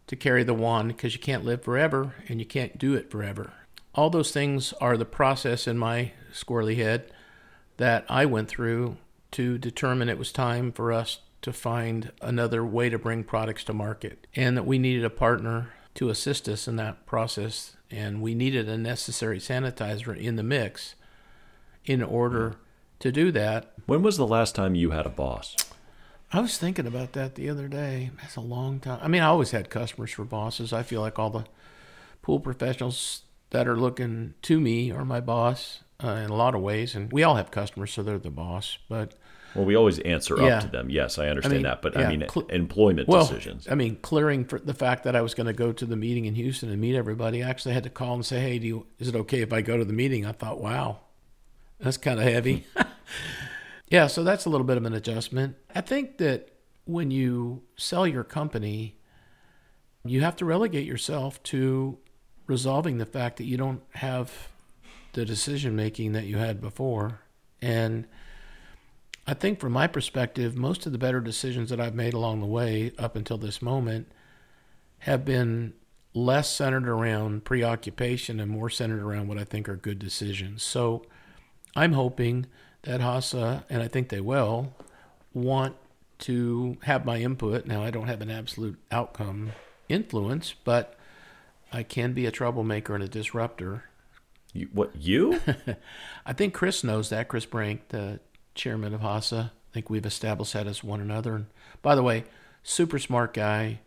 to 0.06 0.16
carry 0.16 0.44
the 0.44 0.54
wand 0.54 0.90
because 0.90 1.14
you 1.14 1.20
can't 1.20 1.44
live 1.44 1.64
forever 1.64 2.16
and 2.30 2.40
you 2.40 2.46
can't 2.46 2.78
do 2.78 2.94
it 2.94 3.12
forever. 3.12 3.54
All 3.96 4.10
those 4.10 4.32
things 4.32 4.74
are 4.74 4.96
the 4.96 5.06
process 5.06 5.68
in 5.68 5.78
my 5.78 6.12
squirrely 6.32 6.78
head 6.78 7.12
that 7.78 8.06
I 8.08 8.26
went 8.26 8.48
through 8.48 8.98
to 9.32 9.58
determine 9.58 10.10
it 10.10 10.18
was 10.18 10.32
time 10.32 10.72
for 10.72 10.92
us 10.92 11.20
to 11.42 11.54
find 11.54 12.12
another 12.22 12.66
way 12.66 12.90
to 12.90 12.98
bring 12.98 13.24
products 13.24 13.64
to 13.66 13.74
market 13.74 14.28
and 14.36 14.58
that 14.58 14.66
we 14.66 14.80
needed 14.80 15.06
a 15.06 15.10
partner 15.10 15.74
to 15.96 16.10
assist 16.10 16.48
us 16.48 16.68
in 16.68 16.76
that 16.76 17.06
process 17.06 17.78
and 17.90 18.22
we 18.22 18.36
needed 18.36 18.68
a 18.68 18.78
necessary 18.78 19.40
sanitizer 19.40 20.16
in 20.16 20.36
the 20.36 20.44
mix 20.44 20.96
in 21.86 22.04
order 22.04 22.56
to 23.00 23.12
do 23.12 23.32
that. 23.32 23.74
When 23.86 24.02
was 24.02 24.18
the 24.18 24.28
last 24.28 24.56
time 24.56 24.76
you 24.76 24.92
had 24.92 25.06
a 25.06 25.10
boss? 25.10 25.56
I 26.32 26.42
was 26.42 26.58
thinking 26.58 26.86
about 26.86 27.14
that 27.14 27.36
the 27.36 27.50
other 27.50 27.68
day. 27.68 28.12
That's 28.22 28.36
a 28.36 28.42
long 28.42 28.80
time. 28.80 29.00
I 29.02 29.08
mean, 29.08 29.22
I 29.22 29.28
always 29.28 29.52
had 29.52 29.70
customers 29.70 30.12
for 30.12 30.26
bosses. 30.26 30.74
I 30.74 30.84
feel 30.84 31.00
like 31.00 31.18
all 31.18 31.30
the 31.30 31.46
pool 32.22 32.42
professionals 32.42 33.22
that 33.52 33.68
are 33.68 33.78
looking 33.78 34.34
to 34.42 34.60
me 34.60 34.92
are 34.92 35.06
my 35.06 35.22
boss 35.22 35.84
uh, 36.04 36.08
in 36.08 36.30
a 36.30 36.36
lot 36.36 36.56
of 36.56 36.62
ways, 36.62 36.96
and 36.96 37.12
we 37.12 37.24
all 37.24 37.36
have 37.36 37.52
customers, 37.52 37.92
so 37.92 38.04
they're 38.04 38.20
the 38.20 38.30
boss. 38.30 38.78
But 38.88 39.16
well, 39.56 39.66
we 39.66 39.76
always 39.76 40.00
answer 40.00 40.40
Yeah. 40.40 40.58
up 40.58 40.64
to 40.64 40.70
them. 40.70 40.90
Yes, 40.90 41.18
I 41.18 41.30
understand 41.30 41.54
I 41.54 41.58
mean, 41.58 41.64
that, 41.64 41.82
but 41.82 41.96
yeah, 41.96 42.08
I 42.08 42.10
mean 42.10 42.28
employment 42.50 43.08
well, 43.08 43.26
decisions. 43.26 43.68
I 43.70 43.76
mean, 43.76 43.98
clearing 44.02 44.46
for 44.46 44.60
the 44.60 44.74
fact 44.74 45.04
that 45.06 45.16
I 45.16 45.22
was 45.22 45.34
going 45.34 45.48
to 45.48 45.54
go 45.54 45.72
to 45.72 45.86
the 45.86 45.96
meeting 45.96 46.26
in 46.26 46.36
Houston 46.36 46.70
and 46.70 46.80
meet 46.80 46.96
everybody. 46.96 47.44
I 47.44 47.50
actually 47.50 47.74
had 47.74 47.84
to 47.84 47.90
call 47.90 48.14
and 48.14 48.26
say, 48.26 48.40
"Hey, 48.40 48.60
do 48.60 48.68
you, 48.68 48.86
is 49.00 49.08
it 49.08 49.16
okay 49.16 49.42
if 49.42 49.52
I 49.52 49.62
go 49.62 49.78
to 49.78 49.86
the 49.86 49.94
meeting?" 49.94 50.26
I 50.26 50.32
thought, 50.32 50.62
"Wow, 50.62 51.00
that's 51.80 51.98
kind 51.98 52.20
of 52.20 52.26
heavy." 52.26 52.66
yeah, 53.90 54.08
so 54.08 54.24
that's 54.24 54.46
a 54.46 54.50
little 54.50 54.66
bit 54.68 54.78
of 54.78 54.86
an 54.86 54.94
adjustment. 54.94 55.56
I 55.74 55.82
think 55.82 56.18
that 56.18 56.50
when 56.86 57.12
you 57.12 57.64
sell 57.76 58.06
your 58.08 58.24
company, 58.24 58.98
you 60.06 60.22
have 60.22 60.36
to 60.38 60.46
relegate 60.46 60.86
yourself 60.86 61.42
to 61.44 61.98
resolving 62.46 62.98
the 62.98 63.06
fact 63.06 63.38
that 63.38 63.44
you 63.44 63.58
don't 63.58 63.82
have 63.92 64.50
the 65.14 65.26
decision 65.26 65.76
making 65.76 66.14
that 66.14 66.26
you 66.26 66.38
had 66.38 66.62
before. 66.62 67.22
And 67.62 68.06
I 69.26 69.34
think 69.34 69.60
from 69.60 69.74
my 69.74 69.88
perspective, 69.88 70.56
most 70.56 70.86
of 70.86 70.92
the 70.92 70.98
better 70.98 71.20
decisions 71.20 71.70
that 71.70 71.80
I've 71.80 71.96
made 71.96 72.14
along 72.14 72.40
the 72.40 72.46
way 72.46 72.92
up 72.98 73.16
until 73.16 73.38
this 73.38 73.62
moment 73.62 74.12
have 75.00 75.26
been 75.26 75.74
less 76.14 76.50
centered 76.50 76.88
around 76.88 77.46
preoccupation 77.46 78.40
and 78.40 78.50
more 78.50 78.70
centered 78.70 79.02
around 79.04 79.28
what 79.28 79.38
I 79.38 79.44
think 79.44 79.68
are 79.70 79.76
good 79.76 80.00
decisions. 80.00 80.64
So 80.64 81.06
I'm 81.76 81.94
hoping 81.94 82.48
that 82.84 83.02
HASA, 83.02 83.66
and 83.70 83.84
I 83.84 83.88
think 83.88 84.10
they 84.10 84.22
will, 84.22 84.74
want 85.34 85.76
to 86.20 86.78
have 86.84 87.06
my 87.06 87.18
input. 87.18 87.66
Now, 87.66 87.84
I 87.84 87.92
don't 87.92 88.08
have 88.08 88.22
an 88.22 88.32
absolute 88.32 88.80
outcome 88.92 89.52
influence, 89.90 90.56
but 90.64 90.96
I 91.72 91.84
can 91.84 92.14
be 92.14 92.26
a 92.26 92.32
troublemaker 92.32 92.96
and 92.96 93.04
a 93.04 93.08
disruptor. 93.08 93.84
You, 94.58 94.70
what 94.74 94.96
you? 94.96 95.40
I 96.26 96.34
think 96.34 96.54
Chris 96.54 96.84
knows 96.84 97.10
that. 97.10 97.28
Chris 97.28 97.46
Brink, 97.46 97.90
the 97.90 98.20
chairman 98.56 98.94
of 98.94 99.02
HASA. 99.02 99.52
I 99.52 99.74
think 99.74 99.90
we've 99.90 100.06
established 100.06 100.54
that 100.54 100.68
as 100.68 100.84
one 100.84 101.02
another. 101.02 101.36
And 101.36 101.46
by 101.82 101.96
the 101.96 102.04
way, 102.04 102.24
super 102.64 103.00
smart 103.00 103.34
guy 103.34 103.80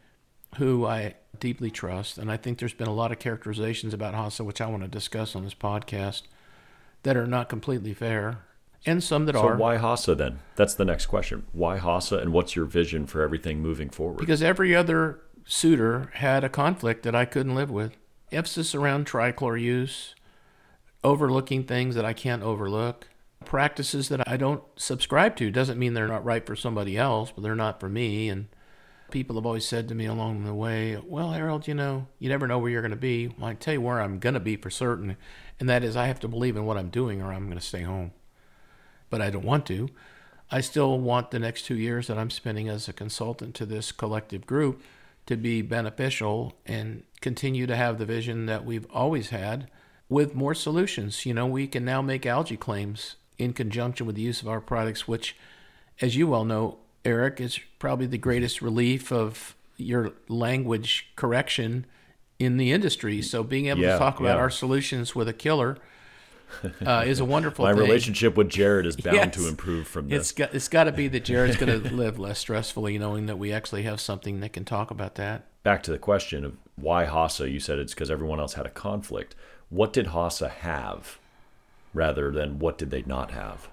who 0.56 0.86
I 0.86 1.14
deeply 1.38 1.70
trust. 1.70 2.18
And 2.18 2.30
I 2.30 2.36
think 2.36 2.58
there's 2.58 2.74
been 2.74 2.88
a 2.88 2.94
lot 2.94 3.12
of 3.12 3.18
characterizations 3.18 3.94
about 3.94 4.14
HASA, 4.14 4.44
which 4.44 4.60
I 4.60 4.66
want 4.66 4.82
to 4.82 4.88
discuss 4.88 5.34
on 5.34 5.44
this 5.44 5.54
podcast, 5.54 6.22
that 7.02 7.16
are 7.16 7.26
not 7.26 7.48
completely 7.48 7.94
fair, 7.94 8.38
and 8.86 9.02
some 9.02 9.26
that 9.26 9.34
so 9.34 9.42
are. 9.42 9.56
why 9.56 9.76
Hasa 9.76 10.16
then? 10.16 10.40
That's 10.56 10.74
the 10.74 10.84
next 10.84 11.06
question. 11.06 11.46
Why 11.52 11.78
Hasa, 11.78 12.20
and 12.20 12.32
what's 12.32 12.56
your 12.56 12.64
vision 12.64 13.06
for 13.06 13.22
everything 13.22 13.60
moving 13.60 13.90
forward? 13.90 14.18
Because 14.18 14.42
every 14.42 14.74
other 14.74 15.20
suitor 15.44 16.10
had 16.14 16.44
a 16.44 16.48
conflict 16.48 17.02
that 17.02 17.14
I 17.14 17.24
couldn't 17.24 17.54
live 17.54 17.70
with. 17.70 17.92
Emphasis 18.32 18.74
around 18.74 19.06
trichlor 19.06 19.60
use, 19.60 20.14
overlooking 21.02 21.64
things 21.64 21.94
that 21.94 22.04
I 22.04 22.12
can't 22.12 22.42
overlook, 22.42 23.08
practices 23.44 24.08
that 24.10 24.28
I 24.28 24.36
don't 24.36 24.62
subscribe 24.76 25.36
to. 25.36 25.50
Doesn't 25.50 25.78
mean 25.78 25.94
they're 25.94 26.06
not 26.06 26.24
right 26.24 26.44
for 26.44 26.56
somebody 26.56 26.96
else, 26.96 27.32
but 27.34 27.42
they're 27.42 27.54
not 27.54 27.80
for 27.80 27.88
me. 27.88 28.28
And 28.28 28.48
people 29.10 29.36
have 29.36 29.46
always 29.46 29.66
said 29.66 29.88
to 29.88 29.94
me 29.94 30.06
along 30.06 30.44
the 30.44 30.54
way, 30.54 31.00
Well, 31.04 31.32
Harold, 31.32 31.66
you 31.66 31.74
know, 31.74 32.06
you 32.18 32.28
never 32.28 32.46
know 32.46 32.58
where 32.58 32.70
you're 32.70 32.82
going 32.82 32.90
to 32.90 32.96
be. 32.96 33.28
Well, 33.28 33.48
I 33.48 33.54
tell 33.54 33.74
you 33.74 33.80
where 33.80 34.00
I'm 34.00 34.18
going 34.18 34.34
to 34.34 34.40
be 34.40 34.56
for 34.56 34.70
certain, 34.70 35.16
and 35.58 35.68
that 35.68 35.84
is 35.84 35.96
I 35.96 36.06
have 36.06 36.20
to 36.20 36.28
believe 36.28 36.56
in 36.56 36.66
what 36.66 36.76
I'm 36.76 36.90
doing 36.90 37.22
or 37.22 37.32
I'm 37.32 37.46
going 37.46 37.58
to 37.58 37.64
stay 37.64 37.82
home. 37.82 38.12
But 39.08 39.20
I 39.20 39.30
don't 39.30 39.44
want 39.44 39.66
to. 39.66 39.88
I 40.50 40.60
still 40.60 40.98
want 40.98 41.30
the 41.30 41.38
next 41.38 41.62
two 41.62 41.76
years 41.76 42.08
that 42.08 42.18
I'm 42.18 42.30
spending 42.30 42.68
as 42.68 42.88
a 42.88 42.92
consultant 42.92 43.54
to 43.56 43.66
this 43.66 43.92
collective 43.92 44.46
group 44.46 44.82
to 45.26 45.36
be 45.36 45.62
beneficial 45.62 46.54
and 46.66 47.04
continue 47.20 47.66
to 47.66 47.76
have 47.76 47.98
the 47.98 48.06
vision 48.06 48.46
that 48.46 48.64
we've 48.64 48.86
always 48.90 49.30
had 49.30 49.70
with 50.10 50.34
more 50.34 50.54
solutions. 50.54 51.24
You 51.24 51.32
know, 51.32 51.46
we 51.46 51.66
can 51.66 51.84
now 51.86 52.02
make 52.02 52.26
algae 52.26 52.58
claims 52.58 53.16
in 53.38 53.54
conjunction 53.54 54.06
with 54.06 54.16
the 54.16 54.22
use 54.22 54.42
of 54.42 54.48
our 54.48 54.60
products, 54.60 55.08
which, 55.08 55.34
as 56.02 56.14
you 56.16 56.26
well 56.26 56.44
know, 56.44 56.76
Eric, 57.06 57.40
is 57.40 57.58
probably 57.78 58.04
the 58.06 58.18
greatest 58.18 58.60
relief 58.60 59.10
of 59.10 59.56
your 59.78 60.12
language 60.28 61.08
correction 61.16 61.86
in 62.38 62.58
the 62.58 62.70
industry. 62.72 63.22
So 63.22 63.42
being 63.42 63.66
able 63.66 63.80
Yeah, 63.80 63.94
to 63.94 63.98
talk 63.98 64.20
about 64.20 64.34
yeah. 64.36 64.42
our 64.42 64.50
solutions 64.50 65.14
with 65.14 65.28
a 65.28 65.32
killer 65.32 65.78
uh, 66.84 67.04
is 67.06 67.20
a 67.20 67.24
wonderful 67.24 67.64
My 67.66 67.72
thing. 67.72 67.80
relationship 67.82 68.36
with 68.36 68.48
Jared 68.50 68.84
is 68.84 68.96
bound 68.96 69.16
Yes. 69.16 69.34
to 69.36 69.48
improve 69.48 69.86
from 69.86 70.06
It's 70.12 70.32
this. 70.32 70.32
got 70.32 70.54
it's 70.54 70.68
got 70.68 70.84
to 70.84 70.92
be 70.92 71.08
that 71.08 71.24
Jared's 71.24 71.56
going 71.56 71.82
to 71.84 71.94
live 71.94 72.18
less 72.18 72.44
stressfully, 72.44 72.98
knowing 72.98 73.26
that 73.26 73.38
we 73.38 73.52
actually 73.52 73.84
have 73.84 74.00
something 74.00 74.40
that 74.40 74.52
can 74.52 74.64
talk 74.64 74.90
about 74.90 75.14
that. 75.14 75.44
Back 75.62 75.82
to 75.84 75.90
the 75.92 75.98
question 75.98 76.44
of 76.44 76.56
why 76.76 77.06
Hasa, 77.06 77.50
you 77.50 77.60
said 77.60 77.78
it's 77.78 77.94
because 77.94 78.10
everyone 78.10 78.40
else 78.40 78.54
had 78.54 78.66
a 78.66 78.70
conflict. 78.70 79.34
What 79.70 79.92
did 79.92 80.08
Hasa 80.08 80.50
have 80.50 81.18
rather 81.94 82.30
than 82.30 82.58
what 82.58 82.76
did 82.76 82.90
they 82.90 83.02
not 83.02 83.30
have? 83.30 83.68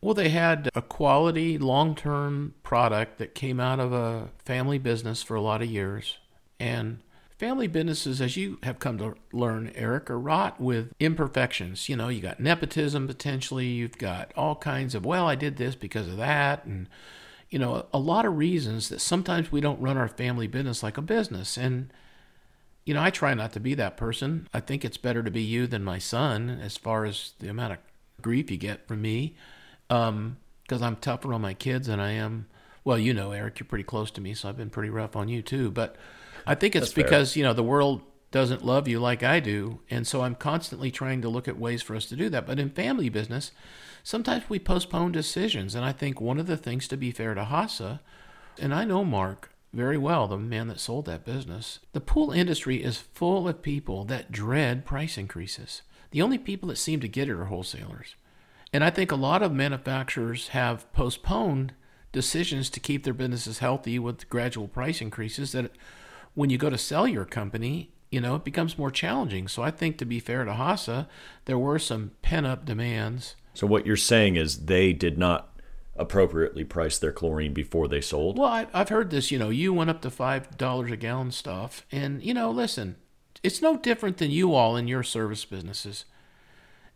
Well, 0.00 0.14
they 0.14 0.28
had 0.28 0.68
a 0.74 0.82
quality, 0.82 1.58
long 1.58 1.94
term 1.94 2.54
product 2.62 3.18
that 3.18 3.34
came 3.34 3.58
out 3.58 3.80
of 3.80 3.92
a 3.92 4.28
family 4.44 4.78
business 4.78 5.22
for 5.22 5.34
a 5.34 5.40
lot 5.40 5.62
of 5.62 5.68
years 5.68 6.18
and 6.60 7.00
Family 7.38 7.66
businesses, 7.66 8.20
as 8.20 8.36
you 8.36 8.58
have 8.62 8.78
come 8.78 8.96
to 8.98 9.16
learn, 9.32 9.72
Eric, 9.74 10.08
are 10.08 10.18
wrought 10.18 10.60
with 10.60 10.92
imperfections. 11.00 11.88
You 11.88 11.96
know, 11.96 12.08
you 12.08 12.20
got 12.20 12.38
nepotism 12.38 13.08
potentially, 13.08 13.66
you've 13.66 13.98
got 13.98 14.32
all 14.36 14.54
kinds 14.54 14.94
of, 14.94 15.04
well, 15.04 15.26
I 15.26 15.34
did 15.34 15.56
this 15.56 15.74
because 15.74 16.06
of 16.06 16.16
that, 16.18 16.64
and, 16.64 16.88
you 17.50 17.58
know, 17.58 17.86
a 17.92 17.98
lot 17.98 18.24
of 18.24 18.38
reasons 18.38 18.88
that 18.88 19.00
sometimes 19.00 19.50
we 19.50 19.60
don't 19.60 19.80
run 19.80 19.96
our 19.96 20.06
family 20.06 20.46
business 20.46 20.84
like 20.84 20.96
a 20.96 21.02
business. 21.02 21.56
And, 21.56 21.92
you 22.84 22.94
know, 22.94 23.02
I 23.02 23.10
try 23.10 23.34
not 23.34 23.52
to 23.52 23.60
be 23.60 23.74
that 23.74 23.96
person. 23.96 24.48
I 24.52 24.60
think 24.60 24.84
it's 24.84 24.96
better 24.96 25.22
to 25.22 25.30
be 25.30 25.42
you 25.42 25.66
than 25.66 25.82
my 25.82 25.98
son 25.98 26.60
as 26.62 26.76
far 26.76 27.04
as 27.04 27.32
the 27.38 27.48
amount 27.48 27.72
of 27.72 27.78
grief 28.20 28.50
you 28.50 28.56
get 28.56 28.86
from 28.86 29.02
me, 29.02 29.36
because 29.88 30.08
um, 30.08 30.36
I'm 30.70 30.96
tougher 30.96 31.32
on 31.32 31.40
my 31.40 31.54
kids 31.54 31.86
than 31.86 32.00
I 32.00 32.12
am. 32.12 32.46
Well, 32.84 32.98
you 32.98 33.14
know, 33.14 33.32
Eric, 33.32 33.58
you're 33.58 33.66
pretty 33.66 33.84
close 33.84 34.10
to 34.12 34.20
me, 34.20 34.34
so 34.34 34.48
I've 34.48 34.56
been 34.58 34.70
pretty 34.70 34.90
rough 34.90 35.16
on 35.16 35.28
you 35.28 35.40
too. 35.40 35.70
But, 35.70 35.96
I 36.46 36.54
think 36.54 36.76
it's 36.76 36.88
That's 36.88 36.94
because, 36.94 37.32
fair. 37.32 37.40
you 37.40 37.44
know, 37.44 37.54
the 37.54 37.62
world 37.62 38.02
doesn't 38.30 38.64
love 38.64 38.88
you 38.88 38.98
like 38.98 39.22
I 39.22 39.40
do. 39.40 39.80
And 39.90 40.06
so 40.06 40.22
I'm 40.22 40.34
constantly 40.34 40.90
trying 40.90 41.22
to 41.22 41.28
look 41.28 41.48
at 41.48 41.58
ways 41.58 41.82
for 41.82 41.94
us 41.94 42.06
to 42.06 42.16
do 42.16 42.28
that. 42.30 42.46
But 42.46 42.58
in 42.58 42.70
family 42.70 43.08
business, 43.08 43.52
sometimes 44.02 44.44
we 44.48 44.58
postpone 44.58 45.12
decisions. 45.12 45.74
And 45.74 45.84
I 45.84 45.92
think 45.92 46.20
one 46.20 46.38
of 46.38 46.46
the 46.46 46.56
things 46.56 46.88
to 46.88 46.96
be 46.96 47.10
fair 47.10 47.34
to 47.34 47.44
Hasa, 47.44 48.00
and 48.58 48.74
I 48.74 48.84
know 48.84 49.04
Mark 49.04 49.50
very 49.74 49.98
well, 49.98 50.26
the 50.28 50.38
man 50.38 50.68
that 50.68 50.80
sold 50.80 51.06
that 51.06 51.24
business, 51.24 51.80
the 51.92 52.00
pool 52.00 52.30
industry 52.30 52.82
is 52.82 52.98
full 52.98 53.48
of 53.48 53.62
people 53.62 54.04
that 54.04 54.32
dread 54.32 54.84
price 54.84 55.18
increases. 55.18 55.82
The 56.10 56.22
only 56.22 56.38
people 56.38 56.68
that 56.68 56.76
seem 56.76 57.00
to 57.00 57.08
get 57.08 57.28
it 57.28 57.32
are 57.32 57.46
wholesalers. 57.46 58.14
And 58.72 58.82
I 58.82 58.90
think 58.90 59.10
a 59.10 59.16
lot 59.16 59.42
of 59.42 59.52
manufacturers 59.52 60.48
have 60.48 60.92
postponed 60.92 61.74
decisions 62.12 62.70
to 62.70 62.80
keep 62.80 63.04
their 63.04 63.14
businesses 63.14 63.58
healthy 63.58 63.98
with 63.98 64.28
gradual 64.28 64.68
price 64.68 65.00
increases 65.00 65.52
that 65.52 65.72
when 66.34 66.50
you 66.50 66.58
go 66.58 66.70
to 66.70 66.78
sell 66.78 67.06
your 67.06 67.24
company, 67.24 67.90
you 68.10 68.20
know, 68.20 68.36
it 68.36 68.44
becomes 68.44 68.78
more 68.78 68.90
challenging. 68.90 69.48
So 69.48 69.62
I 69.62 69.70
think 69.70 69.98
to 69.98 70.04
be 70.04 70.20
fair 70.20 70.44
to 70.44 70.52
Hasa, 70.52 71.08
there 71.46 71.58
were 71.58 71.78
some 71.78 72.12
pent 72.22 72.46
up 72.46 72.64
demands. 72.64 73.34
So 73.54 73.66
what 73.66 73.86
you're 73.86 73.96
saying 73.96 74.36
is 74.36 74.66
they 74.66 74.92
did 74.92 75.18
not 75.18 75.53
appropriately 75.96 76.64
price 76.64 76.98
their 76.98 77.12
chlorine 77.12 77.52
before 77.52 77.88
they 77.88 78.00
sold? 78.00 78.38
Well, 78.38 78.48
I, 78.48 78.66
I've 78.72 78.88
heard 78.88 79.10
this, 79.10 79.30
you 79.30 79.38
know, 79.38 79.50
you 79.50 79.72
went 79.72 79.90
up 79.90 80.02
to 80.02 80.10
$5 80.10 80.92
a 80.92 80.96
gallon 80.96 81.30
stuff. 81.30 81.86
And, 81.92 82.22
you 82.22 82.34
know, 82.34 82.50
listen, 82.50 82.96
it's 83.42 83.62
no 83.62 83.76
different 83.76 84.16
than 84.18 84.30
you 84.30 84.54
all 84.54 84.76
in 84.76 84.88
your 84.88 85.02
service 85.02 85.44
businesses. 85.44 86.04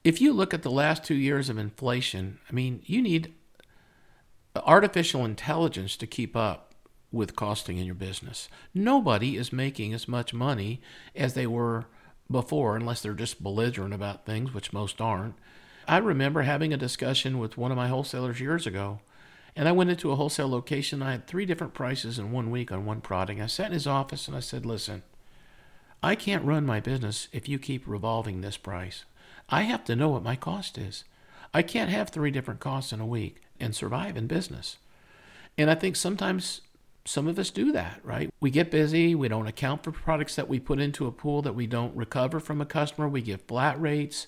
If 0.05 0.21
you 0.21 0.33
look 0.33 0.55
at 0.55 0.63
the 0.63 0.71
last 0.71 1.05
two 1.05 1.15
years 1.15 1.49
of 1.49 1.59
inflation, 1.59 2.39
I 2.49 2.53
mean, 2.53 2.83
you 2.85 3.03
need 3.03 3.35
artificial 4.57 5.25
intelligence 5.25 5.97
to 5.97 6.07
keep 6.07 6.37
up 6.37 6.75
with 7.11 7.37
costing 7.37 7.79
in 7.79 7.87
your 7.87 7.95
business. 7.95 8.49
Nobody 8.75 9.37
is 9.37 9.53
making 9.53 9.95
as 9.95 10.09
much 10.09 10.35
money 10.35 10.81
as 11.15 11.35
they 11.35 11.47
were 11.47 11.87
before, 12.31 12.77
unless 12.77 13.01
they're 13.01 13.15
just 13.15 13.43
belligerent 13.43 13.95
about 13.95 14.27
things, 14.27 14.53
which 14.53 14.73
most 14.73 15.01
aren't. 15.01 15.35
I 15.89 15.97
remember 15.97 16.43
having 16.43 16.75
a 16.75 16.77
discussion 16.77 17.39
with 17.39 17.57
one 17.57 17.71
of 17.71 17.79
my 17.79 17.89
wholesalers 17.89 18.41
years 18.41 18.67
ago, 18.67 19.01
and 19.57 19.67
I 19.67 19.73
went 19.73 19.89
into 19.89 20.13
a 20.13 20.17
wholesale 20.17 20.51
location. 20.51 21.03
I 21.03 21.13
had 21.13 21.27
three 21.27 21.47
different 21.47 21.73
prices 21.73 22.19
in 22.19 22.31
one 22.31 22.51
week 22.51 22.71
on 22.71 22.85
one 22.85 23.01
product. 23.01 23.41
I 23.41 23.47
sat 23.47 23.69
in 23.69 23.73
his 23.73 23.87
office 23.87 24.29
and 24.29 24.37
I 24.37 24.41
said, 24.41 24.67
Listen, 24.67 25.03
I 26.03 26.15
can't 26.15 26.45
run 26.45 26.67
my 26.67 26.79
business 26.79 27.29
if 27.33 27.49
you 27.49 27.59
keep 27.59 27.87
revolving 27.87 28.43
this 28.43 28.59
price. 28.59 29.07
I 29.49 29.63
have 29.63 29.83
to 29.85 29.97
know 29.97 30.11
what 30.11 30.23
my 30.23 30.37
cost 30.37 30.77
is. 30.77 31.05
I 31.55 31.63
can't 31.63 31.89
have 31.89 32.11
three 32.11 32.31
different 32.31 32.61
costs 32.61 32.93
in 32.93 33.01
a 33.01 33.07
week 33.07 33.41
and 33.59 33.75
survive 33.75 34.15
in 34.19 34.27
business. 34.27 34.77
And 35.57 35.71
I 35.71 35.75
think 35.75 35.97
sometimes 35.97 36.61
some 37.07 37.27
of 37.27 37.39
us 37.39 37.49
do 37.49 37.73
that, 37.73 38.01
right? 38.05 38.31
We 38.41 38.51
get 38.51 38.71
busy. 38.71 39.15
We 39.15 39.29
don't 39.29 39.47
account 39.47 39.85
for 39.85 39.91
products 39.91 40.37
that 40.37 40.49
we 40.49 40.61
put 40.61 40.81
into 40.81 41.07
a 41.07 41.13
pool 41.13 41.41
that 41.43 41.55
we 41.55 41.67
don't 41.67 41.97
recover 41.97 42.41
from 42.41 42.61
a 42.61 42.67
customer. 42.67 43.09
We 43.09 43.23
give 43.23 43.41
flat 43.41 43.81
rates 43.81 44.27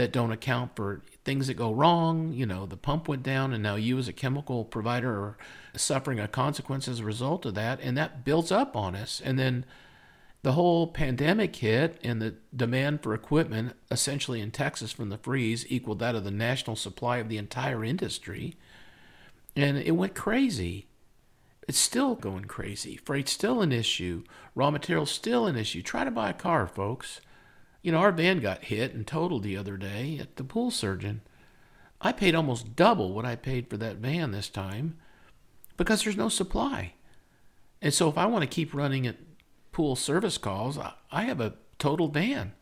that 0.00 0.12
don't 0.12 0.32
account 0.32 0.74
for 0.74 1.02
things 1.24 1.46
that 1.46 1.54
go 1.54 1.72
wrong. 1.72 2.32
You 2.32 2.46
know, 2.46 2.66
the 2.66 2.76
pump 2.76 3.06
went 3.06 3.22
down, 3.22 3.52
and 3.52 3.62
now 3.62 3.76
you, 3.76 3.98
as 3.98 4.08
a 4.08 4.12
chemical 4.12 4.64
provider, 4.64 5.12
are 5.12 5.38
suffering 5.76 6.18
a 6.18 6.26
consequence 6.26 6.88
as 6.88 7.00
a 7.00 7.04
result 7.04 7.44
of 7.44 7.54
that. 7.54 7.80
And 7.82 7.96
that 7.96 8.24
builds 8.24 8.50
up 8.50 8.74
on 8.74 8.94
us. 8.94 9.20
And 9.22 9.38
then 9.38 9.66
the 10.42 10.52
whole 10.52 10.86
pandemic 10.86 11.54
hit, 11.56 12.00
and 12.02 12.20
the 12.20 12.34
demand 12.56 13.02
for 13.02 13.12
equipment, 13.12 13.74
essentially 13.90 14.40
in 14.40 14.50
Texas 14.50 14.90
from 14.90 15.10
the 15.10 15.18
freeze, 15.18 15.66
equaled 15.68 15.98
that 15.98 16.14
of 16.14 16.24
the 16.24 16.30
national 16.30 16.76
supply 16.76 17.18
of 17.18 17.28
the 17.28 17.38
entire 17.38 17.84
industry. 17.84 18.56
And 19.54 19.76
it 19.76 19.92
went 19.92 20.14
crazy. 20.14 20.86
It's 21.68 21.78
still 21.78 22.14
going 22.14 22.46
crazy. 22.46 22.96
Freight's 22.96 23.32
still 23.32 23.60
an 23.60 23.70
issue. 23.70 24.24
Raw 24.54 24.70
material's 24.70 25.10
still 25.10 25.46
an 25.46 25.56
issue. 25.56 25.82
Try 25.82 26.04
to 26.04 26.10
buy 26.10 26.30
a 26.30 26.34
car, 26.34 26.66
folks. 26.66 27.20
You 27.82 27.92
know, 27.92 27.98
our 27.98 28.12
van 28.12 28.40
got 28.40 28.64
hit 28.64 28.94
and 28.94 29.06
totaled 29.06 29.42
the 29.42 29.56
other 29.56 29.76
day 29.76 30.18
at 30.20 30.36
the 30.36 30.44
pool 30.44 30.70
surgeon. 30.70 31.22
I 32.00 32.12
paid 32.12 32.34
almost 32.34 32.76
double 32.76 33.12
what 33.12 33.24
I 33.24 33.36
paid 33.36 33.68
for 33.68 33.76
that 33.78 33.96
van 33.96 34.32
this 34.32 34.48
time 34.48 34.98
because 35.76 36.02
there's 36.02 36.16
no 36.16 36.28
supply. 36.28 36.94
And 37.82 37.92
so 37.92 38.08
if 38.08 38.18
I 38.18 38.26
want 38.26 38.42
to 38.42 38.48
keep 38.48 38.74
running 38.74 39.06
at 39.06 39.16
pool 39.72 39.96
service 39.96 40.38
calls, 40.38 40.78
I 41.10 41.22
have 41.22 41.40
a 41.40 41.54
totaled 41.78 42.14
van. 42.14 42.52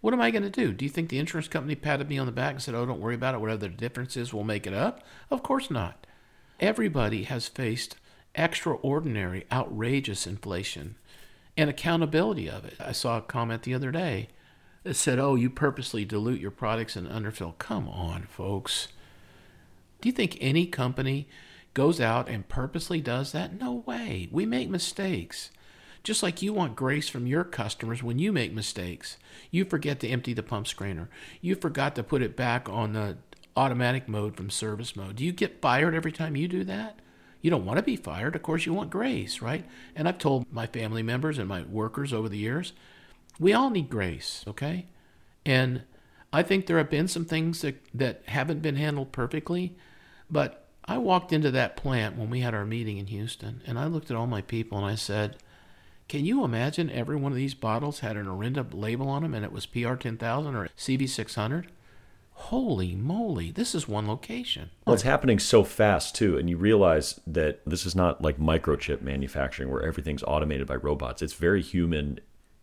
What 0.00 0.14
am 0.14 0.20
I 0.20 0.30
going 0.30 0.42
to 0.42 0.50
do? 0.50 0.72
Do 0.72 0.84
you 0.84 0.90
think 0.90 1.08
the 1.08 1.18
insurance 1.18 1.48
company 1.48 1.74
patted 1.74 2.08
me 2.08 2.18
on 2.18 2.26
the 2.26 2.32
back 2.32 2.52
and 2.52 2.62
said, 2.62 2.74
oh, 2.74 2.86
don't 2.86 3.00
worry 3.00 3.14
about 3.14 3.34
it. 3.34 3.40
Whatever 3.40 3.58
the 3.58 3.68
difference 3.68 4.16
is, 4.16 4.32
we'll 4.32 4.44
make 4.44 4.66
it 4.66 4.72
up? 4.72 5.02
Of 5.30 5.42
course 5.42 5.70
not. 5.70 6.06
Everybody 6.58 7.24
has 7.24 7.48
faced 7.48 7.96
extraordinary, 8.34 9.46
outrageous 9.50 10.26
inflation 10.26 10.96
and 11.56 11.68
accountability 11.68 12.48
of 12.48 12.64
it. 12.64 12.74
I 12.80 12.92
saw 12.92 13.18
a 13.18 13.22
comment 13.22 13.62
the 13.62 13.74
other 13.74 13.90
day 13.90 14.28
that 14.82 14.94
said, 14.94 15.18
Oh, 15.18 15.34
you 15.34 15.50
purposely 15.50 16.04
dilute 16.04 16.40
your 16.40 16.50
products 16.50 16.96
and 16.96 17.08
underfill. 17.08 17.56
Come 17.58 17.88
on, 17.88 18.22
folks. 18.22 18.88
Do 20.00 20.08
you 20.08 20.12
think 20.12 20.38
any 20.40 20.66
company 20.66 21.28
goes 21.74 22.00
out 22.00 22.28
and 22.28 22.48
purposely 22.48 23.00
does 23.00 23.32
that? 23.32 23.58
No 23.58 23.84
way. 23.86 24.28
We 24.30 24.46
make 24.46 24.70
mistakes. 24.70 25.50
Just 26.02 26.22
like 26.22 26.40
you 26.40 26.54
want 26.54 26.76
grace 26.76 27.08
from 27.08 27.26
your 27.26 27.44
customers 27.44 28.02
when 28.02 28.18
you 28.18 28.32
make 28.32 28.54
mistakes. 28.54 29.18
You 29.50 29.66
forget 29.66 30.00
to 30.00 30.08
empty 30.08 30.32
the 30.32 30.42
pump 30.42 30.66
screener. 30.66 31.08
You 31.42 31.54
forgot 31.54 31.94
to 31.96 32.02
put 32.02 32.22
it 32.22 32.36
back 32.36 32.68
on 32.70 32.94
the 32.94 33.18
automatic 33.56 34.08
mode 34.08 34.36
from 34.36 34.48
service 34.48 34.96
mode. 34.96 35.16
Do 35.16 35.24
you 35.24 35.32
get 35.32 35.60
fired 35.60 35.94
every 35.94 36.12
time 36.12 36.36
you 36.36 36.48
do 36.48 36.64
that? 36.64 37.00
You 37.42 37.50
don't 37.50 37.64
want 37.66 37.78
to 37.78 37.82
be 37.82 37.96
fired. 37.96 38.34
Of 38.34 38.42
course, 38.42 38.64
you 38.64 38.72
want 38.72 38.90
grace, 38.90 39.42
right? 39.42 39.64
And 39.94 40.08
I've 40.08 40.18
told 40.18 40.50
my 40.50 40.66
family 40.66 41.02
members 41.02 41.38
and 41.38 41.48
my 41.48 41.62
workers 41.62 42.12
over 42.12 42.28
the 42.28 42.38
years, 42.38 42.72
we 43.40 43.52
all 43.52 43.70
need 43.70 43.90
grace, 43.90 44.44
okay? 44.46 44.86
And 45.44 45.82
I 46.32 46.42
think 46.42 46.66
there 46.66 46.78
have 46.78 46.90
been 46.90 47.08
some 47.08 47.24
things 47.24 47.62
that, 47.62 47.82
that 47.94 48.22
haven't 48.26 48.62
been 48.62 48.76
handled 48.76 49.10
perfectly, 49.10 49.74
but 50.30 50.68
I 50.84 50.98
walked 50.98 51.32
into 51.32 51.50
that 51.50 51.76
plant 51.76 52.16
when 52.16 52.30
we 52.30 52.40
had 52.40 52.54
our 52.54 52.66
meeting 52.66 52.98
in 52.98 53.06
Houston, 53.06 53.62
and 53.66 53.78
I 53.78 53.86
looked 53.86 54.10
at 54.10 54.16
all 54.16 54.26
my 54.26 54.42
people 54.42 54.78
and 54.78 54.86
I 54.86 54.94
said, 54.94 55.36
Can 56.08 56.24
you 56.24 56.44
imagine 56.44 56.90
every 56.90 57.16
one 57.16 57.32
of 57.32 57.36
these 57.36 57.54
bottles 57.54 58.00
had 58.00 58.16
an 58.16 58.26
Orenda 58.26 58.66
label 58.72 59.08
on 59.08 59.22
them 59.22 59.34
and 59.34 59.44
it 59.44 59.52
was 59.52 59.66
PR 59.66 59.94
10,000 59.94 60.54
or 60.54 60.68
CV 60.76 61.08
600? 61.08 61.72
holy 62.40 62.94
moly, 62.94 63.50
this 63.50 63.74
is 63.74 63.86
one 63.86 64.08
location. 64.08 64.70
Well, 64.86 64.94
it's 64.94 65.02
happening 65.02 65.38
so 65.38 65.62
fast 65.62 66.16
too, 66.16 66.38
and 66.38 66.48
you 66.48 66.56
realize 66.56 67.20
that 67.26 67.60
this 67.66 67.84
is 67.84 67.94
not 67.94 68.22
like 68.22 68.38
microchip 68.38 69.02
manufacturing 69.02 69.70
where 69.70 69.82
everything's 69.82 70.22
automated 70.22 70.66
by 70.66 70.76
robots. 70.76 71.20
It's 71.20 71.34
very 71.34 71.60
human 71.60 72.18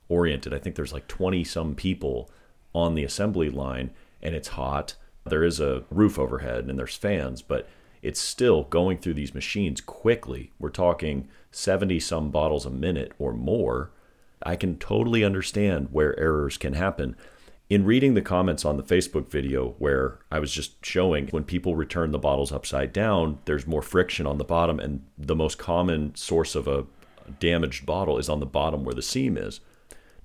oriented. 0.10 0.54
I 0.54 0.60
think 0.60 0.76
there's 0.76 0.94
like 0.94 1.08
20 1.08 1.44
some 1.44 1.76
people 1.76 2.30
on 2.74 2.96
the 2.96 3.04
assembly 3.04 3.50
line, 3.50 3.92
and 4.22 4.36
it's 4.36 4.50
hot. 4.50 4.96
There 5.26 5.44
is 5.44 5.60
a 5.60 5.84
roof 5.90 6.18
overhead 6.18 6.66
and 6.66 6.80
there's 6.80 6.96
fans, 6.96 7.42
but 7.42 7.68
it's 8.02 8.20
still 8.20 8.64
going 8.64 9.00
through 9.00 9.16
these 9.16 9.34
machines 9.34 9.82
quickly. 9.82 10.52
We're 10.60 10.70
talking 10.70 11.28
70 11.52 12.00
some 12.00 12.30
bottles 12.30 12.66
a 12.66 12.70
minute 12.70 13.12
or 13.20 13.34
more. 13.34 13.92
I 14.44 14.56
can 14.56 14.78
totally 14.78 15.24
understand 15.24 15.90
where 15.92 16.18
errors 16.20 16.58
can 16.58 16.74
happen 16.74 17.16
in 17.70 17.84
reading 17.84 18.14
the 18.14 18.22
comments 18.22 18.64
on 18.64 18.78
the 18.78 18.84
Facebook 18.84 19.30
video 19.30 19.76
where 19.78 20.20
I 20.32 20.40
was 20.40 20.54
just 20.54 20.86
showing 20.86 21.28
when 21.28 21.44
people 21.44 21.76
return 21.76 22.12
the 22.12 22.20
bottles 22.20 22.52
upside 22.52 22.94
down, 22.94 23.40
there's 23.46 23.68
more 23.68 23.82
friction 23.82 24.26
on 24.26 24.38
the 24.38 24.46
bottom, 24.46 24.80
and 24.80 25.06
the 25.18 25.36
most 25.36 25.58
common 25.58 26.16
source 26.16 26.56
of 26.56 26.68
a 26.68 26.86
damaged 27.40 27.86
bottle 27.86 28.18
is 28.18 28.30
on 28.30 28.40
the 28.40 28.46
bottom 28.46 28.86
where 28.86 28.96
the 28.96 29.02
seam 29.02 29.38
is. 29.38 29.60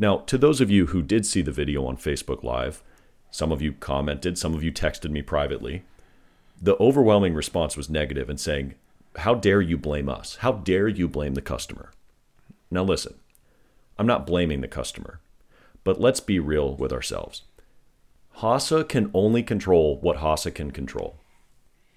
Now, 0.03 0.17
to 0.27 0.37
those 0.37 0.61
of 0.61 0.69
you 0.69 0.87
who 0.87 1.01
did 1.01 1.25
see 1.25 1.43
the 1.43 1.53
video 1.53 1.87
on 1.87 1.97
Facebook 1.97 2.43
Live, 2.43 2.83
some 3.31 3.53
of 3.53 3.63
you 3.63 3.73
commented, 3.75 4.37
some 4.37 4.53
of 4.53 4.65
you 4.65 4.73
texted 4.73 5.13
me 5.13 5.23
privately. 5.23 5.85
The 6.61 6.75
overwhelming 6.81 7.35
response 7.35 7.77
was 7.77 7.89
negative 7.89 8.29
and 8.29 8.41
saying, 8.41 8.75
How 9.19 9.37
dare 9.37 9.61
you 9.61 9.79
blame 9.79 10.09
us? 10.09 10.39
How 10.41 10.55
dare 10.55 10.89
you 10.89 11.07
blame 11.07 11.35
the 11.35 11.41
customer? 11.41 11.93
Now, 12.69 12.83
listen, 12.83 13.15
I'm 13.97 14.09
not 14.09 14.27
blaming 14.27 14.61
the 14.61 14.67
customer. 14.67 15.21
But 15.85 16.01
let's 16.01 16.19
be 16.19 16.41
real 16.41 16.75
with 16.75 16.93
ourselves. 16.93 17.43
Hasa 18.39 18.83
can 18.89 19.09
only 19.15 19.45
control 19.45 19.99
what 20.01 20.17
Hasa 20.17 20.53
can 20.53 20.73
control. 20.73 21.15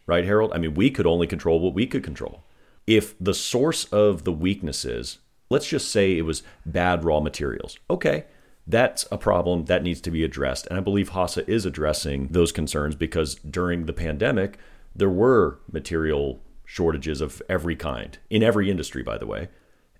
Right, 0.05 0.25
Harold? 0.25 0.51
I 0.53 0.59
mean, 0.59 0.75
we 0.75 0.91
could 0.91 1.07
only 1.07 1.25
control 1.25 1.59
what 1.59 1.73
we 1.73 1.87
could 1.87 2.03
control. 2.03 2.43
If 2.85 3.15
the 3.19 3.33
source 3.33 3.85
of 3.85 4.25
the 4.25 4.31
weaknesses 4.31 5.17
Let's 5.49 5.67
just 5.67 5.91
say 5.91 6.17
it 6.17 6.23
was 6.23 6.43
bad 6.65 7.03
raw 7.03 7.19
materials. 7.19 7.77
Okay, 7.89 8.25
that's 8.67 9.05
a 9.11 9.17
problem 9.17 9.65
that 9.65 9.83
needs 9.83 10.01
to 10.01 10.11
be 10.11 10.23
addressed. 10.23 10.67
And 10.67 10.77
I 10.77 10.81
believe 10.81 11.09
HASA 11.11 11.47
is 11.47 11.65
addressing 11.65 12.27
those 12.27 12.51
concerns 12.51 12.95
because 12.95 13.35
during 13.35 13.85
the 13.85 13.93
pandemic, 13.93 14.57
there 14.95 15.09
were 15.09 15.59
material 15.71 16.41
shortages 16.65 17.21
of 17.21 17.41
every 17.47 17.75
kind 17.75 18.17
in 18.29 18.41
every 18.41 18.71
industry, 18.71 19.03
by 19.03 19.17
the 19.17 19.27
way. 19.27 19.49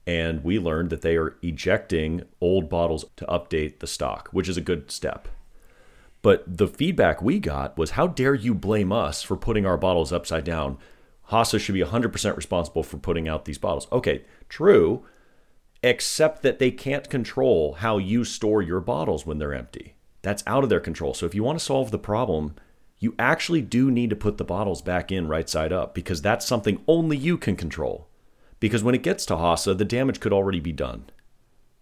And 0.08 0.44
we 0.44 0.60
learned 0.60 0.90
that 0.92 1.02
they 1.02 1.16
are 1.18 1.36
ejecting 1.42 2.24
old 2.42 2.70
bottles 2.70 3.06
to 3.18 3.26
update 3.26 3.80
the 3.80 3.88
stock, 3.88 4.30
which 4.32 4.50
is 4.50 4.58
a 4.58 4.62
good 4.62 4.92
step. 4.92 5.28
But 6.22 6.44
the 6.58 6.68
feedback 6.68 7.22
we 7.22 7.40
got 7.40 7.78
was 7.78 7.92
how 7.92 8.08
dare 8.08 8.34
you 8.34 8.56
blame 8.56 8.92
us 8.92 9.22
for 9.22 9.38
putting 9.38 9.66
our 9.66 9.78
bottles 9.78 10.12
upside 10.12 10.44
down? 10.44 10.78
HASA 11.30 11.60
should 11.60 11.74
be 11.74 11.82
100% 11.82 12.36
responsible 12.36 12.84
for 12.84 12.98
putting 12.98 13.28
out 13.28 13.46
these 13.46 13.58
bottles. 13.58 13.88
Okay, 13.92 14.24
true, 14.50 15.04
except 15.86 16.42
that 16.42 16.58
they 16.58 16.72
can't 16.72 17.12
control 17.12 17.74
how 17.74 18.00
you 18.00 18.24
store 18.24 18.60
your 18.60 18.80
bottles 18.80 19.24
when 19.24 19.38
they're 19.38 19.54
empty. 19.54 19.94
That's 20.24 20.44
out 20.48 20.64
of 20.64 20.70
their 20.72 20.80
control. 20.80 21.14
So 21.14 21.28
if 21.28 21.36
you 21.36 21.44
want 21.44 21.60
to 21.60 21.64
solve 21.64 21.92
the 21.92 22.00
problem, 22.00 22.56
you 22.98 23.14
actually 23.20 23.62
do 23.62 23.92
need 23.92 24.10
to 24.10 24.16
put 24.16 24.40
the 24.40 24.44
bottles 24.44 24.82
back 24.82 25.12
in 25.12 25.28
right 25.28 25.48
side 25.48 25.72
up 25.72 25.94
because 25.94 26.24
that's 26.24 26.44
something 26.44 26.82
only 26.88 27.16
you 27.16 27.38
can 27.38 27.56
control. 27.56 28.08
Because 28.60 28.84
when 28.84 28.96
it 28.96 29.04
gets 29.04 29.28
to 29.28 29.36
HASA, 29.36 29.78
the 29.78 29.86
damage 29.86 30.20
could 30.20 30.34
already 30.34 30.60
be 30.60 30.72
done. 30.72 31.06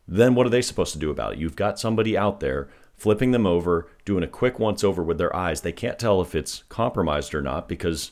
Then 0.06 0.36
what 0.36 0.46
are 0.46 0.50
they 0.50 0.62
supposed 0.62 0.92
to 0.92 1.00
do 1.00 1.10
about 1.10 1.34
it? 1.34 1.40
You've 1.40 1.56
got 1.56 1.80
somebody 1.80 2.18
out 2.18 2.42
there 2.42 2.68
flipping 2.94 3.32
them 3.32 3.46
over, 3.46 3.88
doing 4.04 4.22
a 4.22 4.28
quick 4.28 4.60
once 4.60 4.84
over 4.84 5.02
with 5.02 5.18
their 5.18 5.34
eyes. 5.34 5.62
They 5.62 5.72
can't 5.72 5.98
tell 5.98 6.20
if 6.20 6.36
it's 6.36 6.64
compromised 6.68 7.34
or 7.34 7.42
not 7.42 7.70
because 7.70 8.12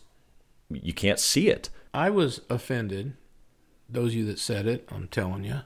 you 0.69 0.93
can't 0.93 1.19
see 1.19 1.49
it. 1.49 1.69
I 1.93 2.09
was 2.09 2.39
offended, 2.49 3.17
those 3.89 4.13
of 4.13 4.19
you 4.19 4.25
that 4.27 4.39
said 4.39 4.67
it, 4.67 4.87
I'm 4.89 5.09
telling 5.09 5.43
you, 5.43 5.63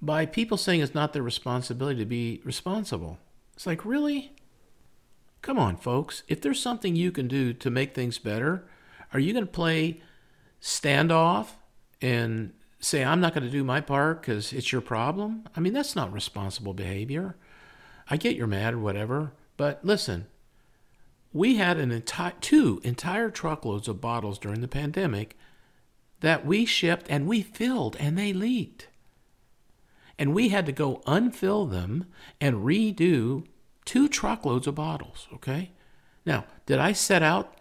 by 0.00 0.26
people 0.26 0.56
saying 0.56 0.80
it's 0.80 0.94
not 0.94 1.12
their 1.12 1.22
responsibility 1.22 1.98
to 1.98 2.06
be 2.06 2.40
responsible. 2.44 3.18
It's 3.54 3.66
like, 3.66 3.84
really? 3.84 4.32
Come 5.42 5.58
on, 5.58 5.76
folks. 5.76 6.22
If 6.28 6.40
there's 6.40 6.60
something 6.60 6.94
you 6.96 7.10
can 7.10 7.28
do 7.28 7.52
to 7.54 7.70
make 7.70 7.94
things 7.94 8.18
better, 8.18 8.68
are 9.12 9.18
you 9.18 9.32
going 9.32 9.46
to 9.46 9.50
play 9.50 10.00
standoff 10.60 11.48
and 12.00 12.52
say, 12.80 13.04
I'm 13.04 13.20
not 13.20 13.34
going 13.34 13.44
to 13.44 13.50
do 13.50 13.64
my 13.64 13.80
part 13.80 14.20
because 14.20 14.52
it's 14.52 14.72
your 14.72 14.80
problem? 14.80 15.44
I 15.56 15.60
mean, 15.60 15.72
that's 15.72 15.96
not 15.96 16.12
responsible 16.12 16.74
behavior. 16.74 17.36
I 18.10 18.16
get 18.16 18.36
you're 18.36 18.46
mad 18.46 18.74
or 18.74 18.78
whatever, 18.78 19.32
but 19.56 19.84
listen, 19.84 20.26
we 21.32 21.56
had 21.56 21.78
an 21.78 21.92
entire 21.92 22.32
two 22.40 22.80
entire 22.84 23.30
truckloads 23.30 23.88
of 23.88 24.00
bottles 24.00 24.38
during 24.38 24.60
the 24.60 24.68
pandemic 24.68 25.36
that 26.20 26.46
we 26.46 26.64
shipped 26.64 27.06
and 27.10 27.26
we 27.26 27.42
filled 27.42 27.96
and 27.96 28.16
they 28.16 28.32
leaked. 28.32 28.88
And 30.18 30.34
we 30.34 30.48
had 30.48 30.66
to 30.66 30.72
go 30.72 31.02
unfill 31.06 31.70
them 31.70 32.06
and 32.40 32.56
redo 32.56 33.46
two 33.84 34.08
truckloads 34.08 34.66
of 34.66 34.74
bottles, 34.74 35.28
okay? 35.32 35.70
Now, 36.26 36.44
did 36.66 36.78
I 36.78 36.92
set 36.92 37.22
out 37.22 37.54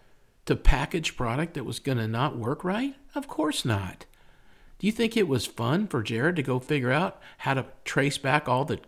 to 0.46 0.56
package 0.56 1.16
product 1.16 1.54
that 1.54 1.66
was 1.66 1.80
going 1.80 2.00
to 2.00 2.08
not 2.08 2.38
work 2.38 2.64
right? 2.64 2.96
Of 3.14 3.28
course 3.28 3.64
not. 3.64 4.06
Do 4.80 4.88
you 4.88 4.94
think 4.94 5.16
it 5.16 5.28
was 5.28 5.46
fun 5.46 5.88
for 5.88 6.04
Jared 6.04 6.36
to 6.36 6.44
go 6.44 6.60
figure 6.60 6.92
out 6.92 7.22
how 7.40 7.54
to 7.54 7.66
trace 7.84 8.18
back 8.18 8.48
all 8.48 8.66
the 8.66 8.80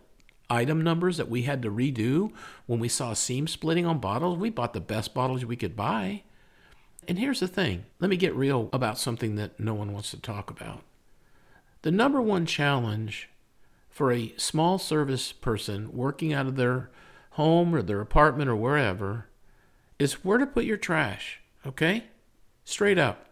item 0.50 0.82
numbers 0.82 1.16
that 1.16 1.30
we 1.30 1.42
had 1.42 1.62
to 1.62 1.70
redo 1.70 2.32
when 2.66 2.80
we 2.80 2.88
saw 2.88 3.14
seam 3.14 3.46
splitting 3.46 3.86
on 3.86 4.00
bottles. 4.00 4.36
We 4.36 4.50
bought 4.50 4.72
the 4.72 4.80
best 4.80 5.14
bottles 5.14 5.44
we 5.44 5.56
could 5.56 5.76
buy. 5.76 6.24
And 7.08 7.18
here's 7.18 7.40
the 7.40 7.48
thing 7.48 7.86
let 8.00 8.10
me 8.10 8.16
get 8.16 8.34
real 8.34 8.68
about 8.72 8.98
something 8.98 9.36
that 9.36 9.58
no 9.58 9.72
one 9.72 9.92
wants 9.92 10.10
to 10.10 10.20
talk 10.20 10.50
about. 10.50 10.82
The 11.82 11.90
number 11.90 12.20
one 12.20 12.44
challenge 12.44 13.29
for 13.90 14.12
a 14.12 14.32
small 14.36 14.78
service 14.78 15.32
person 15.32 15.92
working 15.92 16.32
out 16.32 16.46
of 16.46 16.56
their 16.56 16.90
home 17.32 17.74
or 17.74 17.82
their 17.82 18.00
apartment 18.00 18.48
or 18.48 18.56
wherever 18.56 19.26
is 19.98 20.24
where 20.24 20.38
to 20.38 20.46
put 20.46 20.64
your 20.64 20.76
trash, 20.76 21.40
okay? 21.66 22.04
Straight 22.64 22.98
up. 22.98 23.26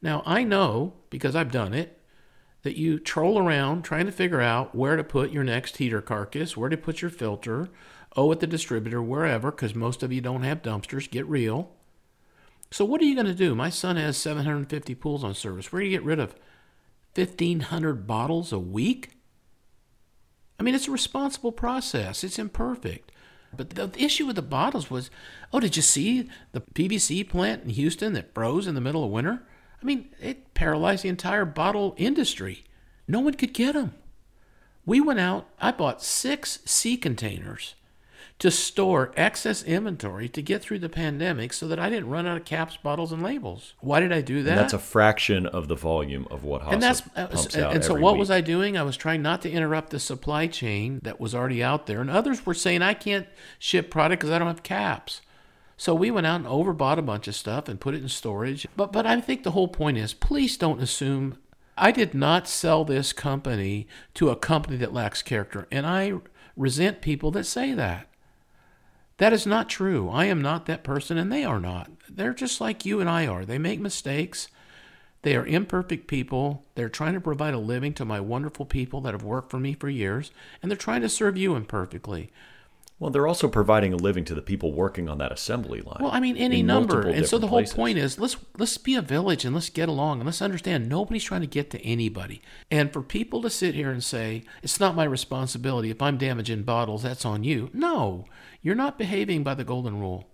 Now, 0.00 0.22
I 0.24 0.44
know 0.44 0.92
because 1.10 1.34
I've 1.34 1.50
done 1.50 1.74
it 1.74 1.98
that 2.62 2.76
you 2.76 2.98
troll 2.98 3.38
around 3.38 3.82
trying 3.82 4.06
to 4.06 4.12
figure 4.12 4.40
out 4.40 4.74
where 4.74 4.96
to 4.96 5.04
put 5.04 5.32
your 5.32 5.44
next 5.44 5.78
heater 5.78 6.00
carcass, 6.00 6.56
where 6.56 6.68
to 6.68 6.76
put 6.76 7.02
your 7.02 7.10
filter, 7.10 7.68
oh, 8.16 8.30
at 8.32 8.40
the 8.40 8.46
distributor, 8.46 9.02
wherever, 9.02 9.50
because 9.50 9.74
most 9.74 10.02
of 10.02 10.12
you 10.12 10.20
don't 10.20 10.42
have 10.42 10.62
dumpsters. 10.62 11.10
Get 11.10 11.26
real. 11.26 11.70
So, 12.70 12.84
what 12.84 13.00
are 13.00 13.04
you 13.04 13.14
going 13.14 13.26
to 13.26 13.34
do? 13.34 13.54
My 13.54 13.70
son 13.70 13.96
has 13.96 14.16
750 14.16 14.94
pools 14.94 15.24
on 15.24 15.34
service. 15.34 15.70
Where 15.70 15.80
do 15.80 15.86
you 15.86 15.96
get 15.96 16.04
rid 16.04 16.18
of 16.18 16.34
1,500 17.14 18.06
bottles 18.06 18.52
a 18.52 18.58
week? 18.58 19.10
I 20.58 20.62
mean, 20.62 20.74
it's 20.74 20.88
a 20.88 20.92
responsible 20.92 21.52
process, 21.52 22.24
it's 22.24 22.38
imperfect. 22.38 23.10
But 23.56 23.70
the 23.70 23.90
issue 23.96 24.26
with 24.26 24.36
the 24.36 24.42
bottles 24.42 24.90
was 24.90 25.10
oh, 25.52 25.60
did 25.60 25.76
you 25.76 25.82
see 25.82 26.28
the 26.52 26.60
PVC 26.60 27.28
plant 27.28 27.64
in 27.64 27.70
Houston 27.70 28.12
that 28.14 28.34
froze 28.34 28.66
in 28.66 28.74
the 28.74 28.80
middle 28.80 29.04
of 29.04 29.10
winter? 29.10 29.42
I 29.80 29.84
mean, 29.84 30.08
it 30.20 30.54
paralyzed 30.54 31.04
the 31.04 31.08
entire 31.08 31.44
bottle 31.44 31.94
industry. 31.96 32.64
No 33.06 33.20
one 33.20 33.34
could 33.34 33.52
get 33.52 33.74
them. 33.74 33.94
We 34.86 35.00
went 35.00 35.20
out, 35.20 35.48
I 35.60 35.72
bought 35.72 36.02
six 36.02 36.58
sea 36.64 36.96
containers 36.96 37.74
to 38.44 38.50
store 38.50 39.10
excess 39.16 39.62
inventory 39.62 40.28
to 40.28 40.42
get 40.42 40.60
through 40.60 40.78
the 40.78 40.90
pandemic 40.90 41.50
so 41.50 41.66
that 41.66 41.78
I 41.78 41.88
didn't 41.88 42.10
run 42.10 42.26
out 42.26 42.36
of 42.36 42.44
caps, 42.44 42.76
bottles, 42.76 43.10
and 43.10 43.22
labels. 43.22 43.72
Why 43.80 44.00
did 44.00 44.12
I 44.12 44.20
do 44.20 44.42
that? 44.42 44.50
And 44.50 44.58
that's 44.58 44.74
a 44.74 44.78
fraction 44.78 45.46
of 45.46 45.66
the 45.66 45.74
volume 45.74 46.28
of 46.30 46.44
what 46.44 46.60
HASA 46.60 46.72
and 46.74 46.82
that's 46.82 47.00
uh, 47.16 47.26
pumps 47.28 47.54
and, 47.54 47.64
uh, 47.64 47.68
out 47.68 47.74
and 47.74 47.82
so 47.82 47.94
what 47.94 48.12
week. 48.12 48.18
was 48.18 48.30
I 48.30 48.42
doing? 48.42 48.76
I 48.76 48.82
was 48.82 48.98
trying 48.98 49.22
not 49.22 49.40
to 49.42 49.50
interrupt 49.50 49.88
the 49.88 49.98
supply 49.98 50.46
chain 50.46 51.00
that 51.04 51.18
was 51.18 51.34
already 51.34 51.62
out 51.62 51.86
there, 51.86 52.02
and 52.02 52.10
others 52.10 52.44
were 52.44 52.52
saying 52.52 52.82
I 52.82 52.92
can't 52.92 53.26
ship 53.58 53.90
product 53.90 54.20
because 54.20 54.30
I 54.30 54.38
don't 54.38 54.48
have 54.48 54.62
caps. 54.62 55.22
So 55.78 55.94
we 55.94 56.10
went 56.10 56.26
out 56.26 56.36
and 56.36 56.46
overbought 56.46 56.98
a 56.98 57.02
bunch 57.02 57.26
of 57.26 57.34
stuff 57.34 57.66
and 57.66 57.80
put 57.80 57.94
it 57.94 58.02
in 58.02 58.10
storage. 58.10 58.68
But 58.76 58.92
but 58.92 59.06
I 59.06 59.22
think 59.22 59.44
the 59.44 59.52
whole 59.52 59.68
point 59.68 59.96
is 59.96 60.12
please 60.12 60.58
don't 60.58 60.82
assume 60.82 61.38
I 61.78 61.92
did 61.92 62.12
not 62.12 62.46
sell 62.46 62.84
this 62.84 63.14
company 63.14 63.88
to 64.12 64.28
a 64.28 64.36
company 64.36 64.76
that 64.76 64.92
lacks 64.92 65.22
character. 65.22 65.66
And 65.72 65.86
I 65.86 66.12
resent 66.58 67.00
people 67.00 67.30
that 67.30 67.44
say 67.44 67.72
that. 67.72 68.06
That 69.18 69.32
is 69.32 69.46
not 69.46 69.68
true. 69.68 70.08
I 70.10 70.24
am 70.24 70.42
not 70.42 70.66
that 70.66 70.82
person 70.84 71.18
and 71.18 71.32
they 71.32 71.44
are 71.44 71.60
not. 71.60 71.90
They're 72.08 72.34
just 72.34 72.60
like 72.60 72.84
you 72.84 73.00
and 73.00 73.08
I 73.08 73.26
are. 73.26 73.44
They 73.44 73.58
make 73.58 73.80
mistakes. 73.80 74.48
They 75.22 75.36
are 75.36 75.46
imperfect 75.46 76.06
people. 76.06 76.64
They're 76.74 76.88
trying 76.88 77.14
to 77.14 77.20
provide 77.20 77.54
a 77.54 77.58
living 77.58 77.94
to 77.94 78.04
my 78.04 78.20
wonderful 78.20 78.66
people 78.66 79.00
that 79.02 79.14
have 79.14 79.22
worked 79.22 79.50
for 79.50 79.58
me 79.58 79.72
for 79.72 79.88
years, 79.88 80.30
and 80.60 80.70
they're 80.70 80.76
trying 80.76 81.00
to 81.00 81.08
serve 81.08 81.38
you 81.38 81.56
imperfectly. 81.56 82.30
Well, 83.00 83.10
they're 83.10 83.26
also 83.26 83.48
providing 83.48 83.92
a 83.92 83.96
living 83.96 84.24
to 84.26 84.34
the 84.34 84.42
people 84.42 84.72
working 84.72 85.08
on 85.08 85.18
that 85.18 85.32
assembly 85.32 85.80
line. 85.80 85.98
Well, 86.00 86.12
I 86.12 86.20
mean 86.20 86.36
any 86.36 86.62
number. 86.62 87.08
And 87.08 87.26
so 87.26 87.38
the 87.38 87.48
whole 87.48 87.58
places. 87.58 87.74
point 87.74 87.98
is 87.98 88.18
let's 88.20 88.36
let's 88.56 88.78
be 88.78 88.94
a 88.94 89.02
village 89.02 89.44
and 89.44 89.52
let's 89.52 89.68
get 89.68 89.88
along 89.88 90.20
and 90.20 90.26
let's 90.26 90.40
understand 90.40 90.88
nobody's 90.88 91.24
trying 91.24 91.40
to 91.40 91.46
get 91.48 91.70
to 91.70 91.80
anybody. 91.84 92.40
And 92.70 92.92
for 92.92 93.02
people 93.02 93.42
to 93.42 93.50
sit 93.50 93.74
here 93.74 93.90
and 93.90 94.02
say, 94.02 94.44
it's 94.62 94.78
not 94.78 94.94
my 94.94 95.04
responsibility 95.04 95.90
if 95.90 96.00
I'm 96.00 96.18
damaging 96.18 96.62
bottles, 96.62 97.02
that's 97.02 97.24
on 97.24 97.42
you. 97.42 97.68
No, 97.72 98.26
you're 98.62 98.76
not 98.76 98.96
behaving 98.96 99.42
by 99.42 99.54
the 99.54 99.64
golden 99.64 99.98
rule. 99.98 100.28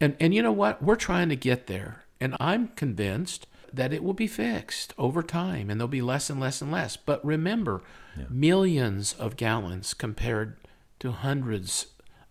And 0.00 0.16
and 0.18 0.34
you 0.34 0.42
know 0.42 0.52
what? 0.52 0.82
We're 0.82 0.96
trying 0.96 1.28
to 1.28 1.36
get 1.36 1.68
there. 1.68 2.04
And 2.20 2.36
I'm 2.40 2.68
convinced 2.68 3.46
that 3.72 3.92
it 3.92 4.02
will 4.02 4.14
be 4.14 4.26
fixed 4.26 4.94
over 4.98 5.22
time 5.22 5.70
and 5.70 5.78
there'll 5.78 5.88
be 5.88 6.02
less 6.02 6.28
and 6.28 6.40
less 6.40 6.60
and 6.60 6.72
less. 6.72 6.96
But 6.96 7.24
remember, 7.24 7.82
millions 8.28 9.12
of 9.14 9.36
gallons 9.36 9.94
compared 9.94 10.56
to 11.00 11.12
hundreds 11.12 11.86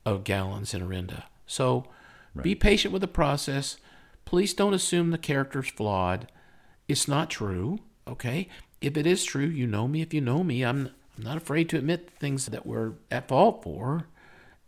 of 0.06 0.23
gallons 0.23 0.73
in 0.73 0.82
Orenda. 0.82 1.23
So 1.45 1.86
be 2.41 2.56
patient 2.56 2.91
with 2.91 3.01
the 3.01 3.08
process. 3.08 3.78
Please 4.25 4.54
don't 4.54 4.73
assume 4.73 5.12
the 5.12 5.17
character's 5.17 5.69
flawed. 5.69 6.28
It's 6.88 7.08
not 7.08 7.30
true, 7.30 7.80
okay? 8.08 8.49
If 8.82 8.97
it 8.97 9.08
is 9.08 9.23
true, 9.23 9.45
you 9.45 9.67
know 9.67 9.88
me. 9.88 10.01
If 10.01 10.13
you 10.13 10.21
know 10.21 10.43
me, 10.43 10.63
I'm 10.63 10.89
I'm 11.17 11.23
not 11.23 11.38
afraid 11.38 11.69
to 11.69 11.78
admit 11.78 12.12
things 12.19 12.47
that 12.47 12.65
we're 12.65 12.93
at 13.10 13.28
fault 13.28 13.63
for. 13.63 14.08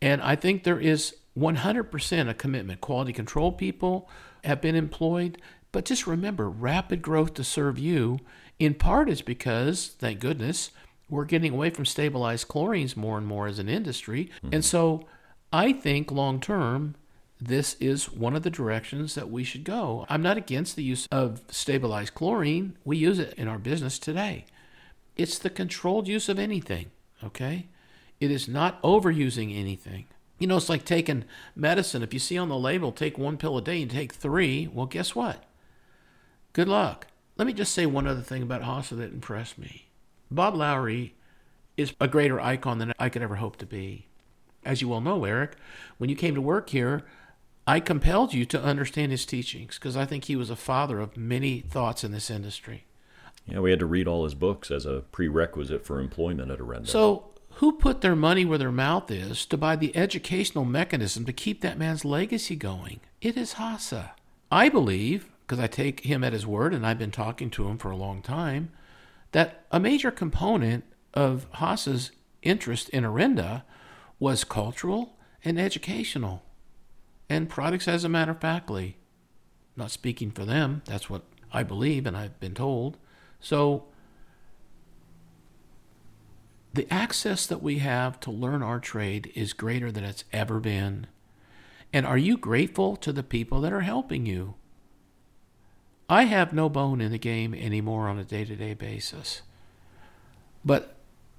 And 0.01 0.21
I 0.21 0.35
think 0.35 0.63
there 0.63 0.79
is 0.79 1.15
100% 1.37 2.29
a 2.29 2.33
commitment. 2.33 2.81
Quality 2.81 3.13
control 3.13 3.51
people 3.51 4.09
have 4.43 4.61
been 4.61 4.75
employed. 4.75 5.41
But 5.71 5.85
just 5.85 6.07
remember, 6.07 6.49
rapid 6.49 7.01
growth 7.01 7.33
to 7.35 7.43
serve 7.43 7.77
you, 7.77 8.19
in 8.59 8.75
part, 8.75 9.09
is 9.09 9.21
because, 9.21 9.87
thank 9.99 10.19
goodness, 10.19 10.71
we're 11.09 11.25
getting 11.25 11.53
away 11.53 11.69
from 11.69 11.85
stabilized 11.85 12.47
chlorines 12.47 12.97
more 12.97 13.17
and 13.17 13.27
more 13.27 13.47
as 13.47 13.59
an 13.59 13.69
industry. 13.69 14.29
And 14.43 14.55
hmm. 14.55 14.61
so 14.61 15.07
I 15.51 15.73
think 15.73 16.11
long 16.11 16.39
term, 16.39 16.95
this 17.39 17.75
is 17.79 18.11
one 18.11 18.35
of 18.35 18.43
the 18.43 18.49
directions 18.49 19.15
that 19.15 19.29
we 19.29 19.43
should 19.43 19.63
go. 19.63 20.05
I'm 20.09 20.21
not 20.21 20.37
against 20.37 20.75
the 20.75 20.83
use 20.83 21.07
of 21.11 21.41
stabilized 21.49 22.15
chlorine, 22.15 22.77
we 22.83 22.97
use 22.97 23.19
it 23.19 23.33
in 23.35 23.47
our 23.47 23.59
business 23.59 23.99
today. 23.99 24.45
It's 25.15 25.39
the 25.39 25.49
controlled 25.49 26.07
use 26.07 26.29
of 26.29 26.39
anything, 26.39 26.87
okay? 27.23 27.67
It 28.19 28.31
is 28.31 28.47
not 28.47 28.81
overusing 28.81 29.55
anything. 29.55 30.05
You 30.39 30.47
know, 30.47 30.57
it's 30.57 30.69
like 30.69 30.85
taking 30.85 31.25
medicine. 31.55 32.03
If 32.03 32.13
you 32.13 32.19
see 32.19 32.37
on 32.37 32.49
the 32.49 32.57
label, 32.57 32.91
take 32.91 33.17
one 33.17 33.37
pill 33.37 33.57
a 33.57 33.61
day 33.61 33.81
and 33.81 33.89
take 33.89 34.13
three, 34.13 34.67
well, 34.67 34.85
guess 34.85 35.15
what? 35.15 35.43
Good 36.53 36.67
luck. 36.67 37.07
let 37.37 37.45
me 37.45 37.53
just 37.53 37.73
say 37.73 37.85
one 37.85 38.07
other 38.07 38.21
thing 38.21 38.41
about 38.41 38.63
HASA 38.63 38.97
that 38.97 39.13
impressed 39.13 39.59
me. 39.59 39.86
Bob 40.29 40.55
Lowry 40.55 41.15
is 41.75 41.93
a 41.99 42.07
greater 42.07 42.39
icon 42.39 42.79
than 42.79 42.93
I 42.99 43.09
could 43.09 43.21
ever 43.21 43.35
hope 43.35 43.57
to 43.57 43.65
be. 43.65 44.07
As 44.65 44.81
you 44.81 44.89
well 44.89 45.01
know, 45.01 45.23
Eric, 45.23 45.55
when 45.97 46.09
you 46.09 46.15
came 46.15 46.35
to 46.35 46.41
work 46.41 46.69
here, 46.69 47.03
I 47.65 47.79
compelled 47.79 48.33
you 48.33 48.45
to 48.45 48.61
understand 48.61 49.11
his 49.11 49.25
teachings 49.25 49.75
because 49.75 49.95
I 49.95 50.05
think 50.05 50.25
he 50.25 50.35
was 50.35 50.49
a 50.49 50.55
father 50.55 50.99
of 50.99 51.17
many 51.17 51.61
thoughts 51.61 52.03
in 52.03 52.11
this 52.11 52.29
industry. 52.29 52.85
Yeah, 53.45 53.59
we 53.59 53.69
had 53.69 53.79
to 53.79 53.85
read 53.85 54.07
all 54.07 54.23
his 54.23 54.35
books 54.35 54.71
as 54.71 54.85
a 54.85 55.03
prerequisite 55.11 55.85
for 55.85 55.99
employment 55.99 56.51
at 56.51 56.59
Orenda. 56.59 56.87
So, 56.87 57.25
who 57.55 57.71
put 57.71 58.01
their 58.01 58.15
money 58.15 58.45
where 58.45 58.57
their 58.57 58.71
mouth 58.71 59.09
is 59.09 59.45
to 59.47 59.57
buy 59.57 59.75
the 59.75 59.95
educational 59.95 60.65
mechanism 60.65 61.25
to 61.25 61.33
keep 61.33 61.61
that 61.61 61.77
man's 61.77 62.05
legacy 62.05 62.55
going? 62.55 62.99
It 63.21 63.35
is 63.37 63.53
HASA. 63.53 64.11
I 64.51 64.69
believe, 64.69 65.29
because 65.41 65.59
I 65.59 65.67
take 65.67 66.01
him 66.01 66.23
at 66.23 66.33
his 66.33 66.45
word 66.45 66.73
and 66.73 66.85
I've 66.85 66.99
been 66.99 67.11
talking 67.11 67.49
to 67.51 67.67
him 67.67 67.77
for 67.77 67.89
a 67.89 67.97
long 67.97 68.21
time, 68.21 68.71
that 69.37 69.67
a 69.69 69.79
major 69.79 70.09
component 70.09 70.83
of 71.13 71.45
HASA's 71.57 72.09
interest 72.41 72.89
in 72.89 73.03
Orenda 73.03 73.61
was 74.17 74.43
cultural 74.43 75.15
and 75.45 75.59
educational. 75.59 76.41
And 77.29 77.47
products, 77.47 77.87
as 77.87 78.03
a 78.03 78.09
matter 78.09 78.31
of 78.31 78.41
factly, 78.41 78.97
not 79.75 79.91
speaking 79.91 80.31
for 80.31 80.43
them, 80.43 80.81
that's 80.85 81.07
what 81.07 81.21
I 81.53 81.61
believe 81.61 82.07
and 82.07 82.17
I've 82.17 82.39
been 82.39 82.55
told. 82.55 82.97
So, 83.39 83.83
the 86.73 86.91
access 86.91 87.45
that 87.45 87.61
we 87.61 87.77
have 87.77 88.19
to 88.21 88.31
learn 88.31 88.63
our 88.63 88.79
trade 88.79 89.31
is 89.35 89.53
greater 89.53 89.91
than 89.91 90.03
it's 90.03 90.23
ever 90.33 90.59
been. 90.59 91.05
And 91.93 92.07
are 92.07 92.17
you 92.17 92.37
grateful 92.37 92.95
to 92.95 93.13
the 93.13 93.21
people 93.21 93.61
that 93.61 93.71
are 93.71 93.81
helping 93.81 94.25
you? 94.25 94.55
I 96.09 96.23
have 96.23 96.53
no 96.53 96.69
bone 96.69 97.01
in 97.01 97.11
the 97.11 97.17
game 97.17 97.53
anymore 97.53 98.07
on 98.07 98.17
a 98.17 98.23
day 98.23 98.45
to 98.45 98.55
day 98.55 98.73
basis. 98.73 99.41
But 100.63 100.95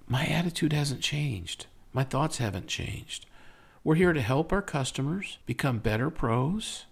my 0.06 0.26
attitude 0.26 0.74
hasn't 0.74 1.00
changed. 1.00 1.66
My 1.94 2.04
thoughts 2.04 2.36
haven't 2.36 2.66
changed. 2.66 3.24
We're 3.82 3.94
here 3.94 4.12
to 4.12 4.20
help 4.20 4.52
our 4.52 4.60
customers 4.60 5.38
become 5.46 5.78
better 5.78 6.10
pros, 6.10 6.84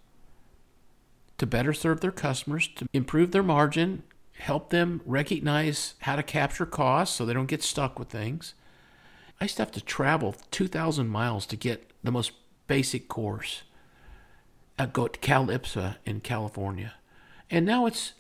to 1.37 1.47
better 1.47 1.75
serve 1.75 2.01
their 2.01 2.13
customers, 2.13 2.69
to 2.77 2.87
improve 2.95 3.33
their 3.33 3.43
margin, 3.43 4.05
help 4.39 4.71
them 4.71 5.03
recognize 5.05 5.95
how 6.01 6.17
to 6.17 6.23
capture 6.23 6.65
costs 6.65 7.17
so 7.17 7.27
they 7.27 7.35
don't 7.35 7.47
get 7.47 7.63
stuck 7.63 7.99
with 7.99 8.09
things. 8.09 8.55
I 9.39 9.45
used 9.45 9.57
to 9.57 9.63
have 9.63 9.73
to 9.73 9.83
travel 9.83 10.35
2,000 10.51 11.09
miles 11.09 11.45
to 11.47 11.57
get 11.57 11.91
the 12.03 12.11
most 12.11 12.33
basic 12.69 13.09
course. 13.09 13.65
I 14.79 14.87
go 14.87 15.09
to 15.09 15.19
Cal 15.19 15.51
in 15.51 16.21
California. 16.21 16.95
And 17.51 17.65
now 17.65 17.87
it's 17.87 18.13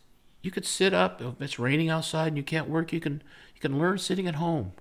you 0.43 0.51
could 0.51 0.67
sit 0.67 0.95
up 0.95 1.21
if 1.21 1.41
it's 1.41 1.59
raining 1.59 1.89
outside 1.89 2.29
and 2.29 2.37
you 2.37 2.43
can't 2.43 2.69
work, 2.69 2.93
you 2.93 3.01
can 3.01 3.23
you 3.55 3.61
can 3.61 3.79
learn 3.79 3.99
sitting 3.99 4.27
at 4.27 4.37
home. 4.37 4.73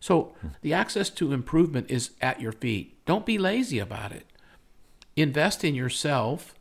So 0.00 0.34
the 0.62 0.72
access 0.72 1.10
to 1.10 1.32
improvement 1.32 1.90
is 1.90 2.10
at 2.20 2.40
your 2.40 2.52
feet. 2.52 3.04
Don't 3.04 3.26
be 3.26 3.38
lazy 3.38 3.78
about 3.78 4.12
it. 4.12 4.26
Invest 5.16 5.64
in 5.64 5.74
yourself 5.74 6.54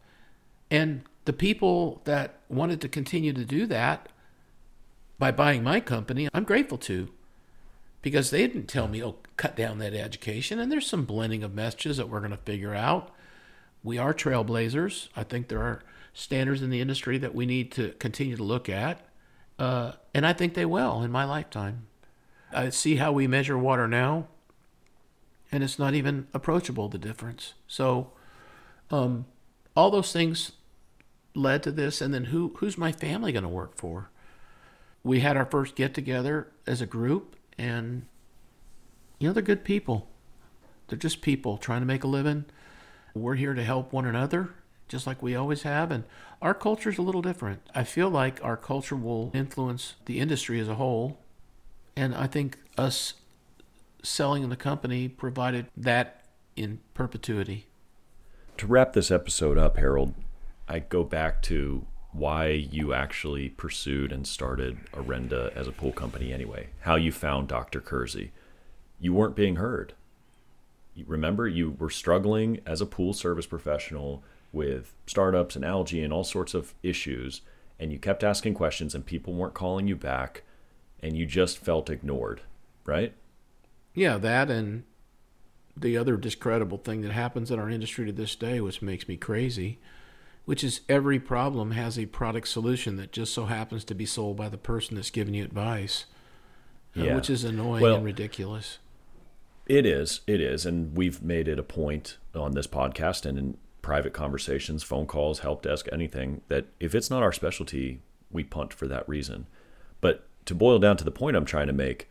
and 0.71 1.03
the 1.25 1.33
people 1.33 2.01
that 2.05 2.39
wanted 2.49 2.81
to 2.81 2.89
continue 2.89 3.33
to 3.33 3.45
do 3.45 3.65
that 3.67 4.09
by 5.19 5.31
buying 5.31 5.63
my 5.63 5.79
company, 5.79 6.29
I'm 6.33 6.43
grateful 6.43 6.77
to 6.79 7.09
because 8.01 8.29
they 8.29 8.47
didn't 8.47 8.67
tell 8.67 8.87
me, 8.87 9.03
oh, 9.03 9.17
cut 9.35 9.55
down 9.55 9.79
that 9.79 9.93
education. 9.93 10.59
And 10.59 10.71
there's 10.71 10.87
some 10.87 11.05
blending 11.05 11.43
of 11.43 11.53
messages 11.53 11.97
that 11.97 12.09
we're 12.09 12.19
going 12.19 12.31
to 12.31 12.37
figure 12.37 12.73
out. 12.73 13.11
We 13.83 13.97
are 13.97 14.13
trailblazers. 14.13 15.09
I 15.15 15.23
think 15.23 15.47
there 15.47 15.61
are 15.61 15.83
standards 16.17 16.63
in 16.63 16.71
the 16.71 16.82
industry 16.82 17.19
that 17.19 17.36
we 17.36 17.45
need 17.45 17.71
to 17.71 17.91
continue 17.99 18.36
to 18.36 18.43
look 18.43 18.67
at. 18.67 18.99
Uh, 19.60 19.91
and 20.15 20.25
I 20.25 20.34
think 20.34 20.56
they 20.56 20.65
will 20.65 21.03
in 21.03 21.12
my 21.12 21.23
lifetime. 21.23 21.86
I 22.51 22.69
see 22.69 22.95
how 22.95 23.12
we 23.12 23.27
measure 23.27 23.56
water 23.56 23.88
now, 23.88 24.27
and 25.51 25.63
it's 25.63 25.77
not 25.77 25.93
even 25.93 26.27
approachable 26.34 26.89
the 26.89 26.97
difference. 26.97 27.53
So, 27.67 28.13
um, 28.89 29.25
all 29.75 29.91
those 29.91 30.12
things 30.12 30.53
led 31.36 31.62
to 31.63 31.71
this. 31.71 32.01
And 32.01 32.12
then 32.13 32.25
who 32.25 32.53
who's 32.58 32.80
my 32.80 32.91
family 32.91 33.32
going 33.32 33.43
to 33.43 33.49
work 33.49 33.77
for? 33.77 34.10
We 35.03 35.19
had 35.19 35.38
our 35.38 35.45
first 35.45 35.75
get 35.75 35.93
together 35.93 36.47
as 36.65 36.82
a 36.82 36.88
group, 36.88 37.36
and 37.60 38.08
you 39.19 39.27
know 39.27 39.34
they're 39.34 39.43
good 39.43 39.63
people. 39.63 40.10
They're 40.88 40.97
just 40.97 41.21
people 41.21 41.58
trying 41.58 41.82
to 41.82 41.86
make 41.86 42.03
a 42.03 42.08
living. 42.08 42.45
We're 43.13 43.36
here 43.36 43.53
to 43.53 43.63
help 43.63 43.93
one 43.93 44.06
another, 44.06 44.56
just 44.88 45.08
like 45.08 45.21
we 45.21 45.36
always 45.36 45.63
have. 45.63 45.91
And 45.91 46.04
our 46.41 46.54
culture 46.54 46.89
is 46.89 46.97
a 46.97 47.02
little 47.02 47.21
different. 47.21 47.62
I 47.73 47.84
feel 47.84 48.10
like 48.10 48.43
our 48.43 48.58
culture 48.58 48.95
will 48.95 49.32
influence 49.34 49.95
the 50.06 50.19
industry 50.19 50.60
as 50.60 50.67
a 50.67 50.76
whole. 50.76 51.19
And 51.95 52.13
I 52.13 52.28
think 52.28 52.58
us 52.78 53.15
selling 54.04 54.47
the 54.50 54.56
company 54.56 55.08
provided 55.08 55.67
that 55.76 56.26
in 56.56 56.80
perpetuity. 56.93 57.67
To 58.58 58.67
wrap 58.67 58.93
this 58.93 59.12
episode 59.12 59.58
up, 59.58 59.78
Harold, 59.78 60.13
I 60.67 60.80
go 60.80 61.04
back 61.04 61.41
to 61.43 61.86
why 62.12 62.47
you 62.47 62.93
actually 62.93 63.50
pursued 63.50 64.12
and 64.12 64.26
started 64.26 64.78
Orenda 64.91 65.56
as 65.56 65.67
a 65.67 65.71
pool 65.71 65.91
company 65.91 66.34
anyway. 66.34 66.69
How 66.82 66.95
you 66.95 67.12
found 67.12 67.47
Dr. 67.47 67.80
Kersey. 67.80 68.32
You 69.00 69.13
weren't 69.13 69.36
being 69.36 69.58
heard. 69.58 69.93
Remember, 71.06 71.47
you 71.47 71.76
were 71.78 71.91
struggling 71.91 72.60
as 72.65 72.82
a 72.82 72.88
pool 72.88 73.13
service 73.13 73.45
professional 73.45 74.23
with 74.57 74.93
startups 75.05 75.55
and 75.55 75.63
algae 75.63 76.03
and 76.03 76.11
all 76.11 76.23
sorts 76.23 76.53
of 76.53 76.73
issues, 76.81 77.41
and 77.79 77.91
you 77.93 77.99
kept 77.99 78.23
asking 78.23 78.55
questions, 78.55 78.95
and 78.95 79.05
people 79.05 79.33
weren't 79.33 79.53
calling 79.53 79.87
you 79.87 79.95
back, 79.95 80.43
and 81.01 81.15
you 81.15 81.25
just 81.27 81.59
felt 81.59 81.89
ignored, 81.89 82.41
right? 82.85 83.13
Yeah, 83.93 84.17
that 84.17 84.49
and 84.49 84.83
the 85.75 85.95
other 85.95 86.17
discreditable 86.17 86.79
thing 86.79 87.01
that 87.01 87.11
happens 87.11 87.51
in 87.51 87.59
our 87.59 87.69
industry 87.69 88.07
to 88.07 88.11
this 88.11 88.35
day, 88.35 88.59
which 88.59 88.81
makes 88.81 89.07
me 89.07 89.15
crazy, 89.15 89.79
which 90.45 90.63
is 90.63 90.81
every 90.89 91.19
problem 91.19 91.71
has 91.71 91.99
a 91.99 92.07
product 92.07 92.47
solution 92.47 92.95
that 92.95 93.11
just 93.11 93.33
so 93.33 93.45
happens 93.45 93.83
to 93.85 93.93
be 93.93 94.05
sold 94.05 94.37
by 94.37 94.49
the 94.49 94.57
person 94.57 94.95
that's 94.95 95.11
giving 95.11 95.35
you 95.35 95.43
advice, 95.43 96.05
uh, 96.95 97.03
which 97.13 97.29
is 97.29 97.43
annoying 97.43 97.83
Well- 97.83 97.97
and 97.97 98.05
ridiculous. 98.05 98.79
It 99.67 99.85
is. 99.85 100.21
It 100.25 100.39
is. 100.39 100.65
And 100.65 100.95
we've 100.95 101.21
made 101.21 101.49
it 101.49 101.59
a 101.59 101.63
point 101.63 102.17
on 102.33 102.53
this 102.53 102.67
podcast 102.67 103.25
and 103.25 103.37
in 103.37 103.57
private 103.88 104.12
conversations, 104.12 104.84
phone 104.84 105.06
calls, 105.06 105.39
help 105.39 105.62
desk, 105.62 105.88
anything 105.93 106.41
that 106.50 106.65
if 106.78 106.93
it's 106.93 107.10
not 107.10 107.23
our 107.23 107.32
specialty, 107.32 108.02
we 108.30 108.43
punt 108.43 108.73
for 108.73 108.86
that 108.86 109.08
reason. 109.08 109.47
But 110.02 110.28
to 110.43 110.54
boil 110.54 110.78
down 110.78 110.97
to 110.97 111.06
the 111.06 111.10
point 111.10 111.38
I'm 111.38 111.45
trying 111.45 111.67
to 111.67 111.73
make, 111.73 112.10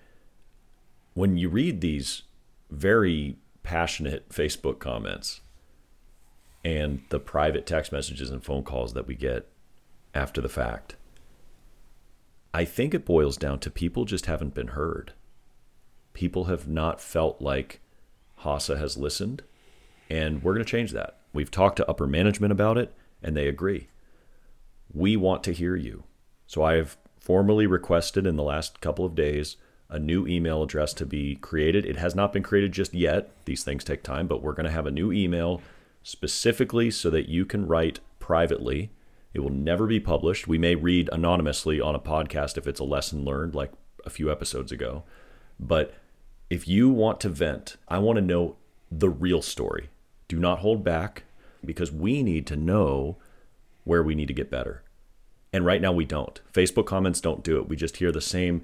when 1.12 1.36
you 1.36 1.50
read 1.50 1.82
these 1.82 2.22
very 2.70 3.36
passionate 3.62 4.30
Facebook 4.30 4.78
comments 4.78 5.42
and 6.64 7.02
the 7.10 7.20
private 7.20 7.66
text 7.66 7.92
messages 7.92 8.30
and 8.30 8.42
phone 8.42 8.62
calls 8.62 8.94
that 8.94 9.06
we 9.06 9.14
get 9.14 9.46
after 10.14 10.40
the 10.40 10.48
fact, 10.48 10.96
I 12.54 12.64
think 12.64 12.94
it 12.94 13.04
boils 13.04 13.36
down 13.36 13.58
to 13.58 13.70
people 13.70 14.06
just 14.06 14.24
haven't 14.24 14.54
been 14.54 14.68
heard 14.68 15.12
people 16.14 16.44
have 16.44 16.66
not 16.66 17.02
felt 17.02 17.42
like 17.42 17.80
HASA 18.40 18.78
has 18.78 18.96
listened, 18.96 19.42
and 20.08 20.42
we're 20.42 20.54
going 20.54 20.64
to 20.64 20.70
change 20.70 20.92
that. 20.92 21.18
We've 21.36 21.50
talked 21.50 21.76
to 21.76 21.88
upper 21.88 22.06
management 22.06 22.50
about 22.50 22.78
it, 22.78 22.94
and 23.22 23.36
they 23.36 23.46
agree. 23.46 23.88
We 24.90 25.18
want 25.18 25.44
to 25.44 25.52
hear 25.52 25.76
you. 25.76 26.04
So 26.46 26.62
I 26.62 26.76
have 26.76 26.96
formally 27.20 27.66
requested 27.66 28.26
in 28.26 28.36
the 28.36 28.42
last 28.42 28.80
couple 28.80 29.04
of 29.04 29.14
days 29.14 29.56
a 29.90 29.98
new 29.98 30.26
email 30.26 30.62
address 30.62 30.94
to 30.94 31.04
be 31.04 31.36
created. 31.36 31.84
It 31.84 31.98
has 31.98 32.14
not 32.14 32.32
been 32.32 32.42
created 32.42 32.72
just 32.72 32.94
yet. 32.94 33.28
These 33.44 33.64
things 33.64 33.84
take 33.84 34.02
time, 34.02 34.26
but 34.26 34.42
we're 34.42 34.54
going 34.54 34.64
to 34.64 34.72
have 34.72 34.86
a 34.86 34.90
new 34.90 35.12
email 35.12 35.60
specifically 36.02 36.90
so 36.90 37.10
that 37.10 37.28
you 37.28 37.44
can 37.44 37.68
write 37.68 38.00
privately. 38.18 38.90
It 39.34 39.40
will 39.40 39.50
never 39.50 39.86
be 39.86 40.00
published. 40.00 40.48
We 40.48 40.56
may 40.56 40.74
read 40.74 41.10
anonymously 41.12 41.82
on 41.82 41.94
a 41.94 42.00
podcast 42.00 42.56
if 42.56 42.66
it's 42.66 42.80
a 42.80 42.84
lesson 42.84 43.26
learned, 43.26 43.54
like 43.54 43.72
a 44.06 44.10
few 44.10 44.32
episodes 44.32 44.72
ago. 44.72 45.04
But 45.60 45.92
if 46.48 46.66
you 46.66 46.88
want 46.88 47.20
to 47.20 47.28
vent, 47.28 47.76
I 47.88 47.98
want 47.98 48.16
to 48.16 48.22
know 48.22 48.56
the 48.90 49.10
real 49.10 49.42
story. 49.42 49.90
Do 50.28 50.38
not 50.38 50.60
hold 50.60 50.82
back 50.82 51.24
because 51.66 51.92
we 51.92 52.22
need 52.22 52.46
to 52.46 52.56
know 52.56 53.16
where 53.84 54.02
we 54.02 54.14
need 54.14 54.28
to 54.28 54.34
get 54.34 54.50
better. 54.50 54.82
And 55.52 55.64
right 55.64 55.80
now 55.80 55.92
we 55.92 56.04
don't. 56.04 56.40
Facebook 56.52 56.86
comments 56.86 57.20
don't 57.20 57.44
do 57.44 57.58
it. 57.58 57.68
We 57.68 57.76
just 57.76 57.98
hear 57.98 58.12
the 58.12 58.20
same 58.20 58.62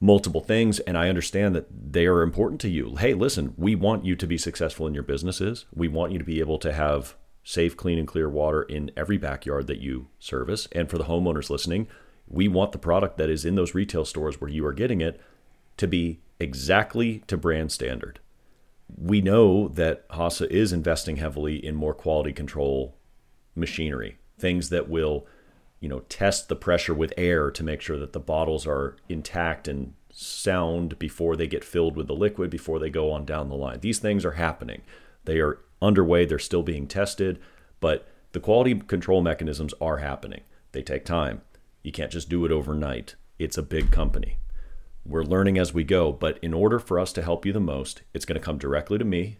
multiple 0.00 0.40
things 0.40 0.80
and 0.80 0.98
I 0.98 1.08
understand 1.08 1.54
that 1.54 1.66
they 1.92 2.06
are 2.06 2.22
important 2.22 2.60
to 2.62 2.68
you. 2.68 2.96
Hey, 2.96 3.14
listen, 3.14 3.54
we 3.56 3.76
want 3.76 4.04
you 4.04 4.16
to 4.16 4.26
be 4.26 4.36
successful 4.36 4.86
in 4.86 4.94
your 4.94 5.04
businesses. 5.04 5.66
We 5.72 5.86
want 5.86 6.12
you 6.12 6.18
to 6.18 6.24
be 6.24 6.40
able 6.40 6.58
to 6.58 6.72
have 6.72 7.14
safe, 7.44 7.76
clean 7.76 7.98
and 7.98 8.08
clear 8.08 8.28
water 8.28 8.62
in 8.62 8.90
every 8.96 9.16
backyard 9.16 9.66
that 9.68 9.80
you 9.80 10.08
service. 10.18 10.66
And 10.72 10.90
for 10.90 10.98
the 10.98 11.04
homeowners 11.04 11.50
listening, 11.50 11.88
we 12.28 12.48
want 12.48 12.72
the 12.72 12.78
product 12.78 13.16
that 13.18 13.30
is 13.30 13.44
in 13.44 13.54
those 13.54 13.74
retail 13.74 14.04
stores 14.04 14.40
where 14.40 14.50
you 14.50 14.64
are 14.66 14.72
getting 14.72 15.00
it 15.00 15.20
to 15.76 15.86
be 15.86 16.20
exactly 16.40 17.22
to 17.26 17.36
brand 17.36 17.70
standard. 17.70 18.20
We 18.96 19.20
know 19.20 19.68
that 19.68 20.08
HASA 20.10 20.50
is 20.50 20.72
investing 20.72 21.16
heavily 21.16 21.64
in 21.64 21.74
more 21.74 21.94
quality 21.94 22.32
control 22.32 22.96
machinery, 23.54 24.18
things 24.38 24.68
that 24.70 24.88
will 24.88 25.26
you 25.82 25.88
know, 25.88 25.98
test 26.08 26.48
the 26.48 26.54
pressure 26.54 26.94
with 26.94 27.12
air 27.16 27.50
to 27.50 27.64
make 27.64 27.80
sure 27.80 27.98
that 27.98 28.12
the 28.12 28.20
bottles 28.20 28.68
are 28.68 28.96
intact 29.08 29.66
and 29.66 29.94
sound 30.12 30.96
before 30.96 31.34
they 31.34 31.48
get 31.48 31.64
filled 31.64 31.96
with 31.96 32.06
the 32.06 32.14
liquid 32.14 32.50
before 32.50 32.78
they 32.78 32.88
go 32.88 33.10
on 33.10 33.24
down 33.24 33.48
the 33.48 33.56
line. 33.56 33.80
These 33.80 33.98
things 33.98 34.24
are 34.24 34.32
happening. 34.32 34.82
They 35.24 35.40
are 35.40 35.58
underway, 35.82 36.24
they're 36.24 36.38
still 36.38 36.62
being 36.62 36.86
tested, 36.86 37.40
but 37.80 38.06
the 38.30 38.38
quality 38.38 38.76
control 38.76 39.22
mechanisms 39.22 39.74
are 39.80 39.96
happening. 39.96 40.42
They 40.70 40.82
take 40.82 41.04
time. 41.04 41.42
You 41.82 41.90
can't 41.90 42.12
just 42.12 42.28
do 42.28 42.44
it 42.44 42.52
overnight. 42.52 43.16
It's 43.40 43.58
a 43.58 43.62
big 43.62 43.90
company. 43.90 44.38
We're 45.04 45.24
learning 45.24 45.58
as 45.58 45.74
we 45.74 45.84
go, 45.84 46.12
but 46.12 46.38
in 46.42 46.54
order 46.54 46.78
for 46.78 46.98
us 47.00 47.12
to 47.14 47.22
help 47.22 47.44
you 47.44 47.52
the 47.52 47.60
most, 47.60 48.02
it's 48.14 48.24
going 48.24 48.38
to 48.38 48.44
come 48.44 48.58
directly 48.58 48.98
to 48.98 49.04
me. 49.04 49.38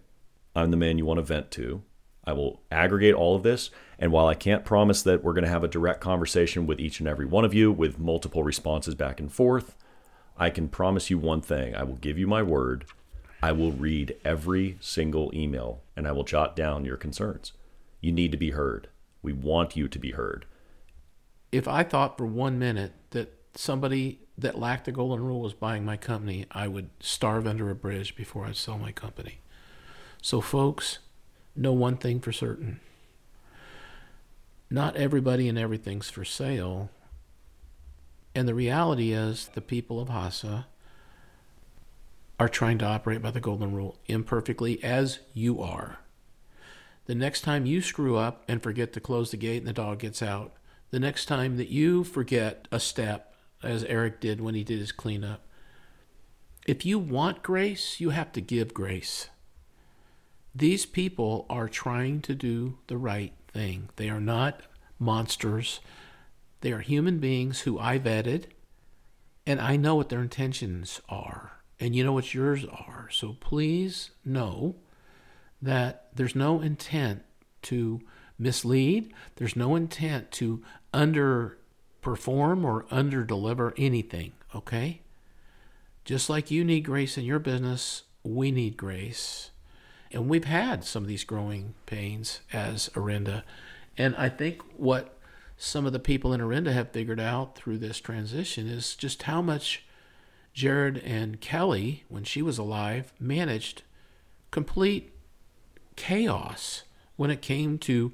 I'm 0.57 0.71
the 0.71 0.77
man 0.77 0.99
you 0.99 1.07
want 1.07 1.19
to 1.19 1.23
vent 1.23 1.51
to. 1.53 1.83
I 2.25 2.33
will 2.33 2.63
aggregate 2.71 3.15
all 3.15 3.37
of 3.37 3.43
this. 3.43 3.71
And 3.99 4.13
while 4.13 4.27
I 4.27 4.35
can't 4.35 4.65
promise 4.65 5.03
that 5.03 5.23
we're 5.23 5.33
going 5.33 5.45
to 5.45 5.51
have 5.51 5.65
a 5.65 5.69
direct 5.69 6.01
conversation 6.01 6.67
with 6.67 6.81
each 6.81 7.01
and 7.01 7.09
every 7.09 7.27
one 7.27 7.45
of 7.45 7.55
you 7.55 7.71
with 7.73 7.99
multiple 7.99 8.43
responses 8.43 8.95
back 8.95 9.21
and 9.21 9.33
forth, 9.33 9.77
I 10.37 10.51
can 10.51 10.69
promise 10.69 11.11
you 11.11 11.19
one 11.19 11.41
thing. 11.41 11.75
I 11.75 11.85
will 11.85 11.97
give 11.97 12.19
you 12.19 12.27
my 12.27 12.43
word. 12.43 12.85
I 13.43 13.53
will 13.53 13.73
read 13.73 14.17
every 14.25 14.79
single 14.81 15.33
email 15.35 15.83
and 15.97 16.07
I 16.07 16.13
will 16.13 16.25
jot 16.25 16.55
down 16.55 16.85
your 16.85 16.97
concerns. 16.97 17.53
You 18.01 18.13
need 18.13 18.33
to 18.33 18.39
be 18.39 18.51
heard. 18.51 18.89
We 19.21 19.33
want 19.33 19.77
you 19.77 19.89
to 19.89 19.99
be 19.99 20.13
heard. 20.13 20.47
If 21.51 21.69
I 21.69 21.83
thought 21.83 22.17
for 22.17 22.27
one 22.27 22.59
minute 22.59 22.93
that 23.11 23.35
somebody 23.55 24.21
that 24.39 24.59
lacked 24.59 24.87
the 24.87 24.93
golden 24.93 25.25
rule 25.25 25.41
was 25.41 25.55
buying 25.55 25.85
my 25.85 25.97
company, 25.97 26.47
I 26.51 26.69
would 26.69 26.91
starve 27.01 27.47
under 27.47 27.71
a 27.71 27.75
bridge 27.75 28.17
before 28.17 28.47
I'd 28.47 28.57
sell 28.57 28.79
my 28.79 28.93
company. 28.93 29.41
So, 30.21 30.41
folks, 30.41 30.99
know 31.55 31.73
one 31.73 31.97
thing 31.97 32.21
for 32.21 32.33
certain 32.33 32.81
not 34.73 34.97
everybody 34.97 35.49
and 35.49 35.59
everything's 35.59 36.09
for 36.09 36.25
sale. 36.25 36.91
And 38.35 38.49
the 38.49 38.55
reality 38.55 39.13
is, 39.13 39.51
the 39.53 39.61
people 39.61 40.01
of 40.01 40.09
Hasa 40.09 40.65
are 42.41 42.49
trying 42.49 42.79
to 42.79 42.87
operate 42.87 43.21
by 43.21 43.31
the 43.31 43.41
golden 43.41 43.75
rule 43.75 43.99
imperfectly, 44.07 44.83
as 44.83 45.19
you 45.35 45.61
are. 45.61 45.99
The 47.05 47.15
next 47.15 47.43
time 47.43 47.67
you 47.67 47.83
screw 47.83 48.17
up 48.17 48.45
and 48.49 48.63
forget 48.63 48.95
to 48.95 49.01
close 49.01 49.31
the 49.31 49.37
gate 49.37 49.59
and 49.59 49.67
the 49.67 49.75
dog 49.75 49.99
gets 49.99 50.23
out, 50.23 50.55
the 50.91 50.99
next 50.99 51.27
time 51.27 51.59
that 51.59 51.69
you 51.69 52.03
forget 52.03 52.67
a 52.73 52.81
step, 52.81 53.32
as 53.63 53.85
Eric 53.85 54.21
did 54.21 54.41
when 54.41 54.55
he 54.55 54.65
did 54.65 54.79
his 54.79 54.93
cleanup, 54.93 55.47
if 56.67 56.87
you 56.87 56.99
want 56.99 57.43
grace, 57.43 58.01
you 58.01 58.11
have 58.11 58.33
to 58.33 58.41
give 58.41 58.73
grace. 58.73 59.29
These 60.55 60.87
people 60.87 61.47
are 61.49 61.69
trying 61.69 62.21
to 62.23 62.35
do 62.35 62.79
the 62.87 62.99
right 62.99 63.33
thing. 63.49 63.89
They 63.97 64.09
are 64.09 64.21
not 64.21 64.63
monsters. 64.99 65.81
They 66.61 66.73
are 66.73 66.81
human 66.81 67.19
beings 67.19 67.61
who 67.61 67.79
I 67.79 67.99
vetted, 67.99 68.45
and 69.47 69.61
I 69.61 69.77
know 69.77 69.97
what 69.97 70.09
their 70.09 70.23
intentions 70.23 71.01
are, 71.09 71.53
and 71.81 71.97
you 71.97 72.05
know 72.05 72.13
what 72.13 72.35
yours 72.35 72.65
are. 72.65 73.09
So 73.11 73.37
please 73.41 74.11
know 74.25 74.77
that 75.61 76.09
there's 76.15 76.37
no 76.37 76.61
intent 76.61 77.25
to 77.63 78.01
mislead, 78.39 79.13
there's 79.37 79.57
no 79.57 79.75
intent 79.75 80.31
to 80.33 80.63
underperform 82.03 82.65
or 82.65 82.85
underdeliver 82.85 83.73
anything, 83.77 84.33
okay? 84.55 85.01
Just 86.05 86.29
like 86.29 86.51
you 86.51 86.65
need 86.65 86.81
grace 86.81 87.17
in 87.17 87.25
your 87.25 87.39
business, 87.39 88.03
we 88.23 88.51
need 88.51 88.77
grace. 88.77 89.51
And 90.11 90.29
we've 90.29 90.45
had 90.45 90.85
some 90.85 91.05
of 91.05 91.09
these 91.09 91.25
growing 91.25 91.75
pains 91.87 92.41
as 92.53 92.89
Orenda. 92.91 93.43
And 93.97 94.15
I 94.17 94.29
think 94.29 94.61
what 94.77 95.17
some 95.57 95.87
of 95.87 95.93
the 95.93 95.99
people 95.99 96.33
in 96.33 96.41
Orenda 96.41 96.73
have 96.73 96.91
figured 96.91 97.21
out 97.21 97.55
through 97.55 97.79
this 97.79 98.01
transition 98.01 98.67
is 98.67 98.95
just 98.95 99.23
how 99.25 99.41
much 99.41 99.85
Jared 100.53 100.99
and 100.99 101.41
Kelly, 101.41 102.05
when 102.09 102.25
she 102.25 102.43
was 102.43 102.59
alive, 102.59 103.13
managed 103.19 103.83
complete 104.51 105.13
chaos 105.97 106.83
when 107.17 107.31
it 107.31 107.41
came 107.41 107.79
to 107.79 108.13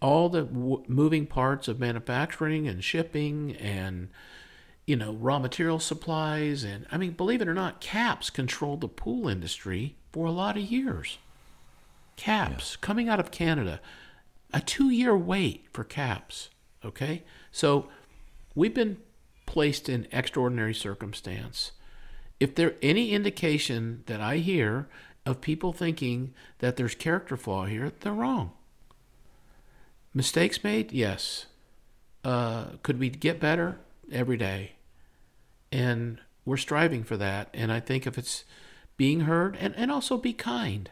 all 0.00 0.28
the 0.28 0.42
w- 0.42 0.84
moving 0.86 1.26
parts 1.26 1.68
of 1.68 1.80
manufacturing 1.80 2.68
and 2.68 2.84
shipping 2.84 3.56
and 3.56 4.08
you 4.86 4.96
know 4.96 5.12
raw 5.14 5.38
material 5.38 5.78
supplies 5.78 6.64
and 6.64 6.86
i 6.90 6.96
mean 6.96 7.10
believe 7.10 7.42
it 7.42 7.48
or 7.48 7.54
not 7.54 7.80
caps 7.80 8.30
controlled 8.30 8.80
the 8.80 8.88
pool 8.88 9.28
industry 9.28 9.96
for 10.12 10.26
a 10.26 10.32
lot 10.32 10.56
of 10.56 10.62
years. 10.62 11.18
Caps 12.16 12.72
yeah. 12.72 12.78
coming 12.80 13.08
out 13.08 13.20
of 13.20 13.30
Canada, 13.30 13.80
a 14.52 14.60
two 14.60 14.90
year 14.90 15.16
wait 15.16 15.66
for 15.72 15.84
caps. 15.84 16.50
Okay? 16.84 17.22
So 17.52 17.88
we've 18.54 18.74
been 18.74 18.98
placed 19.46 19.88
in 19.88 20.08
extraordinary 20.12 20.74
circumstance. 20.74 21.72
If 22.40 22.54
there 22.54 22.74
any 22.82 23.12
indication 23.12 24.02
that 24.06 24.20
I 24.20 24.38
hear 24.38 24.88
of 25.26 25.40
people 25.40 25.72
thinking 25.72 26.34
that 26.58 26.76
there's 26.76 26.94
character 26.94 27.36
flaw 27.36 27.66
here, 27.66 27.92
they're 28.00 28.12
wrong. 28.12 28.52
Mistakes 30.18 30.64
made? 30.64 30.90
Yes. 30.90 31.46
Uh, 32.24 32.70
could 32.82 32.98
we 32.98 33.08
get 33.08 33.38
better? 33.38 33.78
Every 34.10 34.36
day. 34.36 34.72
And 35.70 36.18
we're 36.44 36.56
striving 36.56 37.04
for 37.04 37.16
that. 37.16 37.50
And 37.54 37.70
I 37.70 37.78
think 37.78 38.04
if 38.04 38.18
it's 38.18 38.42
being 38.96 39.20
heard, 39.20 39.56
and, 39.60 39.76
and 39.76 39.92
also 39.92 40.16
be 40.16 40.32
kind. 40.32 40.90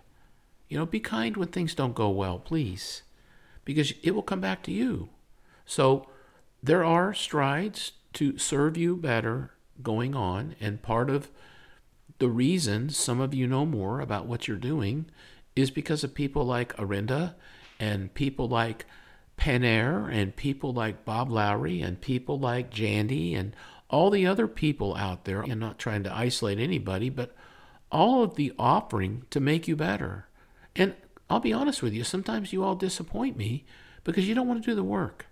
You 0.68 0.78
know, 0.78 0.86
be 0.86 1.00
kind 1.00 1.36
when 1.36 1.48
things 1.48 1.74
don't 1.74 1.96
go 1.96 2.08
well, 2.08 2.38
please, 2.38 3.02
because 3.64 3.92
it 4.04 4.12
will 4.12 4.22
come 4.22 4.40
back 4.40 4.62
to 4.62 4.70
you. 4.70 5.08
So 5.64 6.06
there 6.62 6.84
are 6.84 7.12
strides 7.12 7.94
to 8.12 8.38
serve 8.38 8.76
you 8.76 8.96
better 8.96 9.50
going 9.82 10.14
on, 10.14 10.54
and 10.60 10.82
part 10.82 11.10
of 11.10 11.32
the 12.20 12.28
reason 12.28 12.90
some 12.90 13.20
of 13.20 13.34
you 13.34 13.48
know 13.48 13.66
more 13.66 13.98
about 13.98 14.26
what 14.26 14.46
you're 14.46 14.56
doing 14.56 15.06
is 15.56 15.72
because 15.72 16.04
of 16.04 16.14
people 16.14 16.44
like 16.44 16.76
Orenda 16.76 17.34
and 17.80 18.14
people 18.14 18.46
like 18.46 18.86
Pentair 19.37 20.11
and 20.11 20.35
people 20.35 20.72
like 20.72 21.05
Bob 21.05 21.31
Lowry 21.31 21.81
and 21.81 22.01
people 22.01 22.38
like 22.38 22.70
Jandy 22.70 23.38
and 23.38 23.55
all 23.88 24.11
the 24.11 24.27
other 24.27 24.49
people 24.49 24.96
out 24.96 25.25
there. 25.25 25.42
I'm 25.42 25.59
not 25.59 25.79
trying 25.79 26.03
to 26.05 26.14
isolate 26.14 26.59
anybody, 26.59 27.09
but 27.11 27.35
all 27.92 28.22
of 28.22 28.35
the 28.35 28.53
offering 28.59 29.25
to 29.31 29.40
make 29.40 29.68
you 29.68 29.77
better. 29.77 30.27
And 30.75 30.94
I'll 31.31 31.40
be 31.40 31.53
honest 31.53 31.83
with 31.83 31.92
you, 31.92 32.03
sometimes 32.05 32.53
you 32.53 32.64
all 32.64 32.75
disappoint 32.75 33.37
me 33.37 33.64
because 34.05 34.27
you 34.27 34.35
don't 34.35 34.49
want 34.49 34.62
to 34.62 34.70
do 34.70 34.75
the 34.75 34.85
work. 34.85 35.27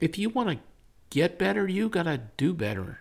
If 0.00 0.18
you 0.18 0.28
want 0.28 0.50
to 0.50 0.58
get 1.10 1.38
better, 1.38 1.66
you 1.66 1.88
got 1.88 2.04
to 2.04 2.22
do 2.36 2.52
better. 2.52 3.00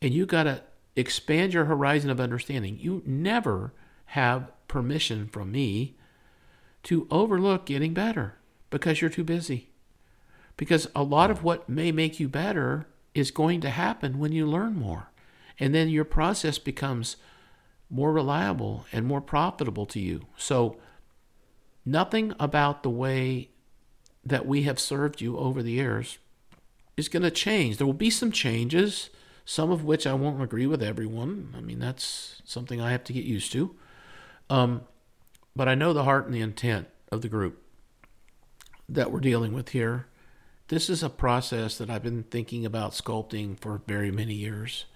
And 0.00 0.12
you 0.12 0.26
got 0.26 0.44
to 0.44 0.62
expand 0.96 1.54
your 1.54 1.66
horizon 1.66 2.10
of 2.10 2.20
understanding. 2.20 2.78
You 2.80 3.02
never 3.06 3.72
have 4.06 4.50
permission 4.66 5.28
from 5.28 5.52
me 5.52 5.96
to 6.84 7.06
overlook 7.10 7.66
getting 7.66 7.94
better 7.94 8.36
because 8.72 9.00
you're 9.00 9.10
too 9.10 9.22
busy. 9.22 9.68
Because 10.56 10.88
a 10.96 11.04
lot 11.04 11.30
of 11.30 11.44
what 11.44 11.68
may 11.68 11.92
make 11.92 12.18
you 12.18 12.28
better 12.28 12.86
is 13.14 13.30
going 13.30 13.60
to 13.60 13.70
happen 13.70 14.18
when 14.18 14.32
you 14.32 14.46
learn 14.46 14.74
more. 14.74 15.10
And 15.60 15.74
then 15.74 15.88
your 15.88 16.04
process 16.04 16.58
becomes 16.58 17.16
more 17.90 18.12
reliable 18.12 18.86
and 18.90 19.06
more 19.06 19.20
profitable 19.20 19.86
to 19.86 20.00
you. 20.00 20.22
So, 20.36 20.78
nothing 21.84 22.32
about 22.40 22.82
the 22.82 22.90
way 22.90 23.50
that 24.24 24.46
we 24.46 24.62
have 24.62 24.80
served 24.80 25.20
you 25.20 25.36
over 25.36 25.62
the 25.62 25.72
years 25.72 26.18
is 26.96 27.08
going 27.08 27.24
to 27.24 27.30
change. 27.30 27.76
There 27.76 27.86
will 27.86 27.92
be 27.92 28.10
some 28.10 28.32
changes, 28.32 29.10
some 29.44 29.70
of 29.70 29.84
which 29.84 30.06
I 30.06 30.14
won't 30.14 30.42
agree 30.42 30.66
with 30.66 30.82
everyone. 30.82 31.52
I 31.56 31.60
mean, 31.60 31.80
that's 31.80 32.40
something 32.44 32.80
I 32.80 32.92
have 32.92 33.04
to 33.04 33.12
get 33.12 33.24
used 33.24 33.52
to. 33.52 33.74
Um, 34.48 34.82
but 35.54 35.68
I 35.68 35.74
know 35.74 35.92
the 35.92 36.04
heart 36.04 36.24
and 36.24 36.34
the 36.34 36.40
intent 36.40 36.88
of 37.10 37.20
the 37.20 37.28
group 37.28 37.61
that 38.88 39.10
we're 39.10 39.20
dealing 39.20 39.52
with 39.52 39.70
here. 39.70 40.06
This 40.68 40.88
is 40.88 41.02
a 41.02 41.10
process 41.10 41.78
that 41.78 41.90
I've 41.90 42.02
been 42.02 42.24
thinking 42.24 42.64
about 42.64 42.92
sculpting 42.92 43.58
for 43.58 43.82
very 43.86 44.10
many 44.10 44.34
years. 44.34 44.86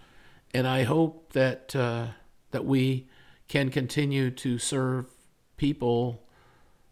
And 0.52 0.66
I 0.66 0.84
hope 0.84 1.32
that. 1.32 1.74
Uh, 1.74 2.08
that 2.56 2.64
we 2.64 3.06
can 3.48 3.70
continue 3.70 4.30
to 4.30 4.58
serve 4.58 5.06
people. 5.58 6.22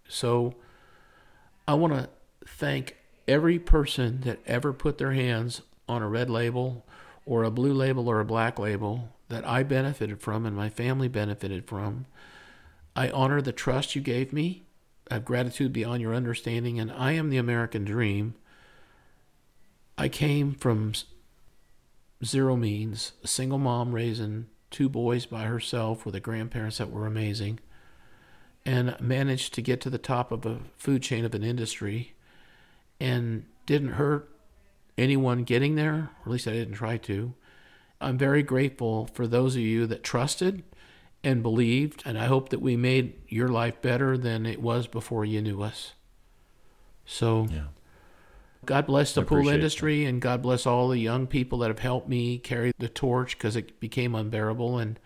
So 0.07 0.57
I 1.67 1.73
want 1.73 1.95
to 1.95 2.11
thank 2.47 2.97
every 3.27 3.59
person 3.59 4.21
that 4.23 4.41
ever 4.47 4.75
put 4.75 4.99
their 4.99 5.13
hands 5.13 5.63
on 5.89 6.03
a 6.03 6.09
red 6.09 6.29
label 6.29 6.85
or 7.25 7.45
a 7.45 7.51
blue 7.51 7.73
label 7.73 8.09
or 8.09 8.21
a 8.21 8.27
black 8.27 8.59
label 8.59 9.09
that 9.31 9.47
I 9.49 9.63
benefited 9.63 10.21
from 10.21 10.45
and 10.45 10.55
my 10.55 10.69
family 10.69 11.09
benefited 11.09 11.67
from. 11.67 12.05
I 12.95 13.09
honor 13.09 13.41
the 13.41 13.53
trust 13.53 13.95
you 13.97 14.03
gave 14.03 14.33
me. 14.33 14.65
Have 15.11 15.25
gratitude 15.25 15.73
beyond 15.73 16.01
your 16.01 16.15
understanding, 16.15 16.81
and 16.81 16.91
I 16.91 17.13
am 17.13 17.31
the 17.31 17.37
American 17.37 17.85
dream. 17.85 18.35
I 19.99 20.09
came 20.09 20.55
from 20.55 20.95
zero 22.25 22.57
means, 22.57 23.13
a 23.23 23.29
single 23.29 23.59
mom 23.59 23.93
raising 23.93 24.47
two 24.71 24.89
boys 24.89 25.27
by 25.27 25.45
herself 25.45 26.05
with 26.05 26.15
the 26.15 26.21
grandparents 26.21 26.79
that 26.79 26.91
were 26.91 27.07
amazing, 27.07 27.61
and 28.65 28.97
managed 28.99 29.53
to 29.55 29.63
get 29.63 29.81
to 29.83 29.91
the 29.91 29.99
top 29.99 30.33
of 30.33 30.47
a 30.47 30.61
food 30.77 31.03
chain 31.03 31.25
of 31.25 31.35
an 31.35 31.45
industry 31.45 32.15
and 32.99 33.45
didn't 33.67 33.93
hurt 33.93 34.31
anyone 34.97 35.45
getting 35.45 35.75
there, 35.75 35.95
or 35.95 36.23
at 36.25 36.31
least 36.31 36.49
I 36.49 36.53
didn't 36.53 36.75
try 36.75 36.97
to. 36.97 37.35
I'm 38.01 38.17
very 38.17 38.43
grateful 38.43 39.07
for 39.13 39.27
those 39.27 39.55
of 39.55 39.63
you 39.63 39.87
that 39.87 40.03
trusted 40.03 40.63
and 41.25 41.43
believed, 41.43 42.03
and 42.05 42.19
I 42.19 42.27
hope 42.27 42.51
that 42.51 42.61
we 42.61 42.77
made 42.77 43.15
your 43.29 43.49
life 43.49 43.81
better 43.81 44.17
than 44.17 44.47
it 44.47 44.61
was 44.61 44.87
before 44.87 45.25
you 45.25 45.41
knew 45.43 45.63
us. 45.63 45.95
So, 47.07 47.49
Yeah. 47.51 47.67
God 48.65 48.87
bless 48.87 49.13
the 49.13 49.23
pool 49.23 49.49
industry, 49.49 50.05
and 50.07 50.23
God 50.23 50.41
bless 50.41 50.65
all 50.65 50.89
the 50.89 50.99
young 50.99 51.27
people 51.27 51.59
that 51.59 51.69
have 51.69 51.81
helped 51.81 52.09
me 52.09 52.39
carry 52.39 52.73
the 52.79 52.89
torch 52.89 53.37
because 53.37 53.57
it 53.57 53.79
became 53.79 54.15
unbearable. 54.15 54.79
And 54.79 54.99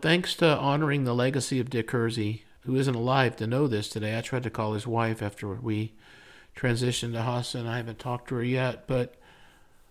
thanks 0.00 0.34
to 0.36 0.56
honoring 0.56 1.02
the 1.02 1.14
legacy 1.14 1.58
of 1.58 1.68
Dick 1.70 1.88
Kersey, 1.88 2.44
who 2.60 2.76
isn't 2.76 2.94
alive 2.94 3.34
to 3.36 3.46
know 3.46 3.66
this 3.66 3.88
today. 3.88 4.16
I 4.16 4.20
tried 4.20 4.44
to 4.44 4.50
call 4.50 4.74
his 4.74 4.86
wife 4.86 5.20
after 5.20 5.52
we 5.54 5.94
transitioned 6.54 7.12
to 7.12 7.22
HASA, 7.22 7.58
and 7.58 7.68
I 7.68 7.78
haven't 7.78 7.98
talked 7.98 8.28
to 8.28 8.36
her 8.36 8.44
yet, 8.44 8.86
but 8.86 9.16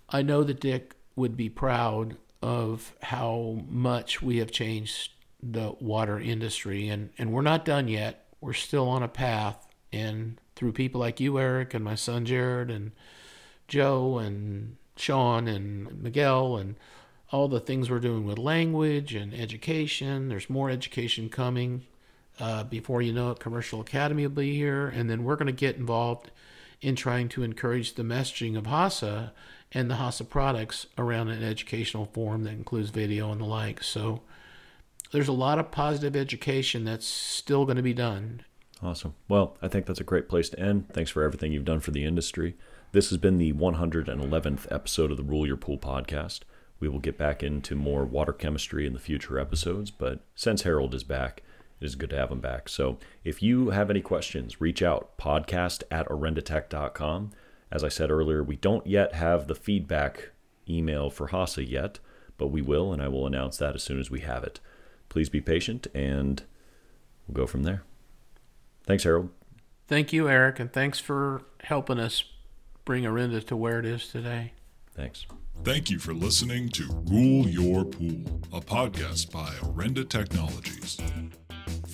I 0.09 0.21
know 0.21 0.43
that 0.43 0.61
Dick 0.61 0.95
would 1.17 1.35
be 1.35 1.49
proud 1.49 2.15
of 2.41 2.95
how 3.01 3.61
much 3.67 4.21
we 4.21 4.37
have 4.37 4.51
changed 4.51 5.11
the 5.41 5.75
water 5.79 6.19
industry, 6.19 6.89
and, 6.89 7.09
and 7.17 7.31
we're 7.31 7.41
not 7.41 7.65
done 7.65 7.87
yet. 7.87 8.25
We're 8.41 8.53
still 8.53 8.87
on 8.87 9.03
a 9.03 9.07
path, 9.07 9.67
and 9.91 10.39
through 10.55 10.73
people 10.73 10.99
like 11.01 11.19
you, 11.19 11.39
Eric, 11.39 11.73
and 11.73 11.83
my 11.83 11.95
son 11.95 12.25
Jared, 12.25 12.69
and 12.69 12.91
Joe, 13.67 14.17
and 14.17 14.77
Sean, 14.95 15.47
and 15.47 16.01
Miguel, 16.01 16.57
and 16.57 16.75
all 17.31 17.47
the 17.47 17.59
things 17.59 17.89
we're 17.89 17.99
doing 17.99 18.25
with 18.25 18.37
language 18.37 19.13
and 19.13 19.33
education. 19.33 20.29
There's 20.29 20.49
more 20.49 20.69
education 20.69 21.29
coming. 21.29 21.85
Uh, 22.39 22.63
before 22.63 23.01
you 23.01 23.11
know 23.11 23.31
it, 23.31 23.39
Commercial 23.39 23.81
Academy 23.81 24.23
will 24.23 24.35
be 24.35 24.55
here, 24.55 24.87
and 24.87 25.09
then 25.09 25.23
we're 25.23 25.35
going 25.35 25.47
to 25.47 25.51
get 25.51 25.75
involved 25.75 26.31
in 26.81 26.95
trying 26.95 27.27
to 27.29 27.43
encourage 27.43 27.95
the 27.95 28.03
messaging 28.03 28.57
of 28.57 28.65
HASA 28.65 29.31
and 29.73 29.89
the 29.89 29.95
HASA 29.95 30.29
products 30.29 30.87
around 30.97 31.29
an 31.29 31.43
educational 31.43 32.05
forum 32.05 32.43
that 32.43 32.53
includes 32.53 32.89
video 32.89 33.31
and 33.31 33.41
the 33.41 33.45
like. 33.45 33.83
So 33.83 34.21
there's 35.11 35.27
a 35.27 35.33
lot 35.33 35.59
of 35.59 35.71
positive 35.71 36.15
education 36.15 36.85
that's 36.85 37.07
still 37.07 37.65
going 37.65 37.77
to 37.77 37.83
be 37.83 37.93
done. 37.93 38.41
Awesome. 38.81 39.15
Well, 39.27 39.57
I 39.61 39.67
think 39.67 39.85
that's 39.85 39.99
a 39.99 40.05
great 40.05 40.29
place 40.29 40.49
to 40.49 40.59
end. 40.59 40.89
Thanks 40.89 41.11
for 41.11 41.23
everything 41.23 41.51
you've 41.51 41.65
done 41.65 41.79
for 41.79 41.91
the 41.91 42.05
industry. 42.05 42.55
This 42.91 43.09
has 43.09 43.17
been 43.17 43.37
the 43.37 43.53
111th 43.53 44.71
episode 44.71 45.11
of 45.11 45.17
the 45.17 45.23
Rule 45.23 45.47
Your 45.47 45.57
Pool 45.57 45.77
podcast. 45.77 46.41
We 46.79 46.87
will 46.87 46.99
get 46.99 47.17
back 47.17 47.41
into 47.41 47.75
more 47.75 48.05
water 48.05 48.33
chemistry 48.33 48.85
in 48.85 48.93
the 48.93 48.99
future 48.99 49.39
episodes, 49.39 49.89
but 49.89 50.19
since 50.35 50.61
Harold 50.61 50.93
is 50.93 51.03
back, 51.03 51.41
it 51.81 51.85
is 51.85 51.95
good 51.95 52.11
to 52.11 52.17
have 52.17 52.31
him 52.31 52.39
back. 52.39 52.69
So 52.69 52.97
if 53.23 53.41
you 53.41 53.71
have 53.71 53.89
any 53.89 54.01
questions, 54.01 54.61
reach 54.61 54.81
out 54.83 55.17
podcast 55.17 55.83
at 55.89 56.07
orendatech.com. 56.07 57.31
As 57.71 57.83
I 57.83 57.89
said 57.89 58.11
earlier, 58.11 58.43
we 58.43 58.55
don't 58.55 58.85
yet 58.87 59.13
have 59.13 59.47
the 59.47 59.55
feedback 59.55 60.31
email 60.69 61.09
for 61.09 61.27
HASA 61.27 61.69
yet, 61.69 61.99
but 62.37 62.47
we 62.47 62.61
will, 62.61 62.93
and 62.93 63.01
I 63.01 63.07
will 63.07 63.27
announce 63.27 63.57
that 63.57 63.75
as 63.75 63.83
soon 63.83 63.99
as 63.99 64.09
we 64.09 64.21
have 64.21 64.43
it. 64.43 64.59
Please 65.09 65.29
be 65.29 65.41
patient, 65.41 65.87
and 65.93 66.43
we'll 67.27 67.35
go 67.35 67.47
from 67.47 67.63
there. 67.63 67.83
Thanks, 68.85 69.03
Harold. 69.03 69.29
Thank 69.87 70.13
you, 70.13 70.29
Eric, 70.29 70.59
and 70.59 70.71
thanks 70.71 70.99
for 70.99 71.43
helping 71.63 71.99
us 71.99 72.23
bring 72.85 73.03
Orenda 73.03 73.45
to 73.47 73.55
where 73.55 73.79
it 73.79 73.85
is 73.85 74.07
today. 74.07 74.53
Thanks. 74.93 75.25
Thank 75.63 75.89
you 75.89 75.99
for 75.99 76.13
listening 76.13 76.69
to 76.69 76.87
Rule 77.05 77.47
Your 77.47 77.85
Pool, 77.85 78.41
a 78.53 78.61
podcast 78.61 79.31
by 79.31 79.49
Orenda 79.61 80.07
Technologies. 80.07 80.97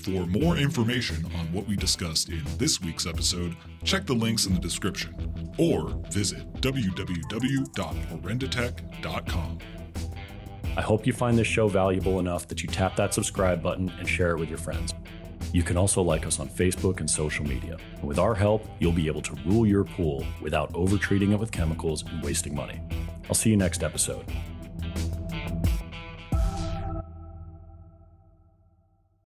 For 0.03 0.25
more 0.27 0.57
information 0.57 1.25
on 1.37 1.51
what 1.53 1.67
we 1.67 1.75
discussed 1.75 2.29
in 2.29 2.43
this 2.57 2.81
week's 2.81 3.05
episode, 3.05 3.55
check 3.83 4.05
the 4.05 4.13
links 4.13 4.45
in 4.45 4.53
the 4.53 4.59
description 4.59 5.13
or 5.57 5.89
visit 6.09 6.53
www.orendatech.com. 6.61 9.57
I 10.75 10.81
hope 10.81 11.05
you 11.05 11.13
find 11.13 11.37
this 11.37 11.47
show 11.47 11.67
valuable 11.67 12.19
enough 12.19 12.47
that 12.47 12.63
you 12.63 12.69
tap 12.69 12.95
that 12.95 13.13
subscribe 13.13 13.61
button 13.61 13.91
and 13.99 14.09
share 14.09 14.31
it 14.31 14.39
with 14.39 14.49
your 14.49 14.57
friends. 14.57 14.93
You 15.51 15.61
can 15.61 15.77
also 15.77 16.01
like 16.01 16.25
us 16.25 16.39
on 16.39 16.49
Facebook 16.49 16.99
and 16.99 17.09
social 17.09 17.45
media. 17.45 17.77
And 17.95 18.03
with 18.03 18.17
our 18.17 18.33
help, 18.33 18.67
you'll 18.79 18.91
be 18.91 19.07
able 19.07 19.21
to 19.21 19.35
rule 19.45 19.67
your 19.67 19.83
pool 19.83 20.25
without 20.41 20.73
overtreating 20.73 21.31
it 21.31 21.39
with 21.39 21.51
chemicals 21.51 22.03
and 22.09 22.23
wasting 22.23 22.55
money. 22.55 22.81
I'll 23.29 23.35
see 23.35 23.51
you 23.51 23.57
next 23.57 23.83
episode. 23.83 24.25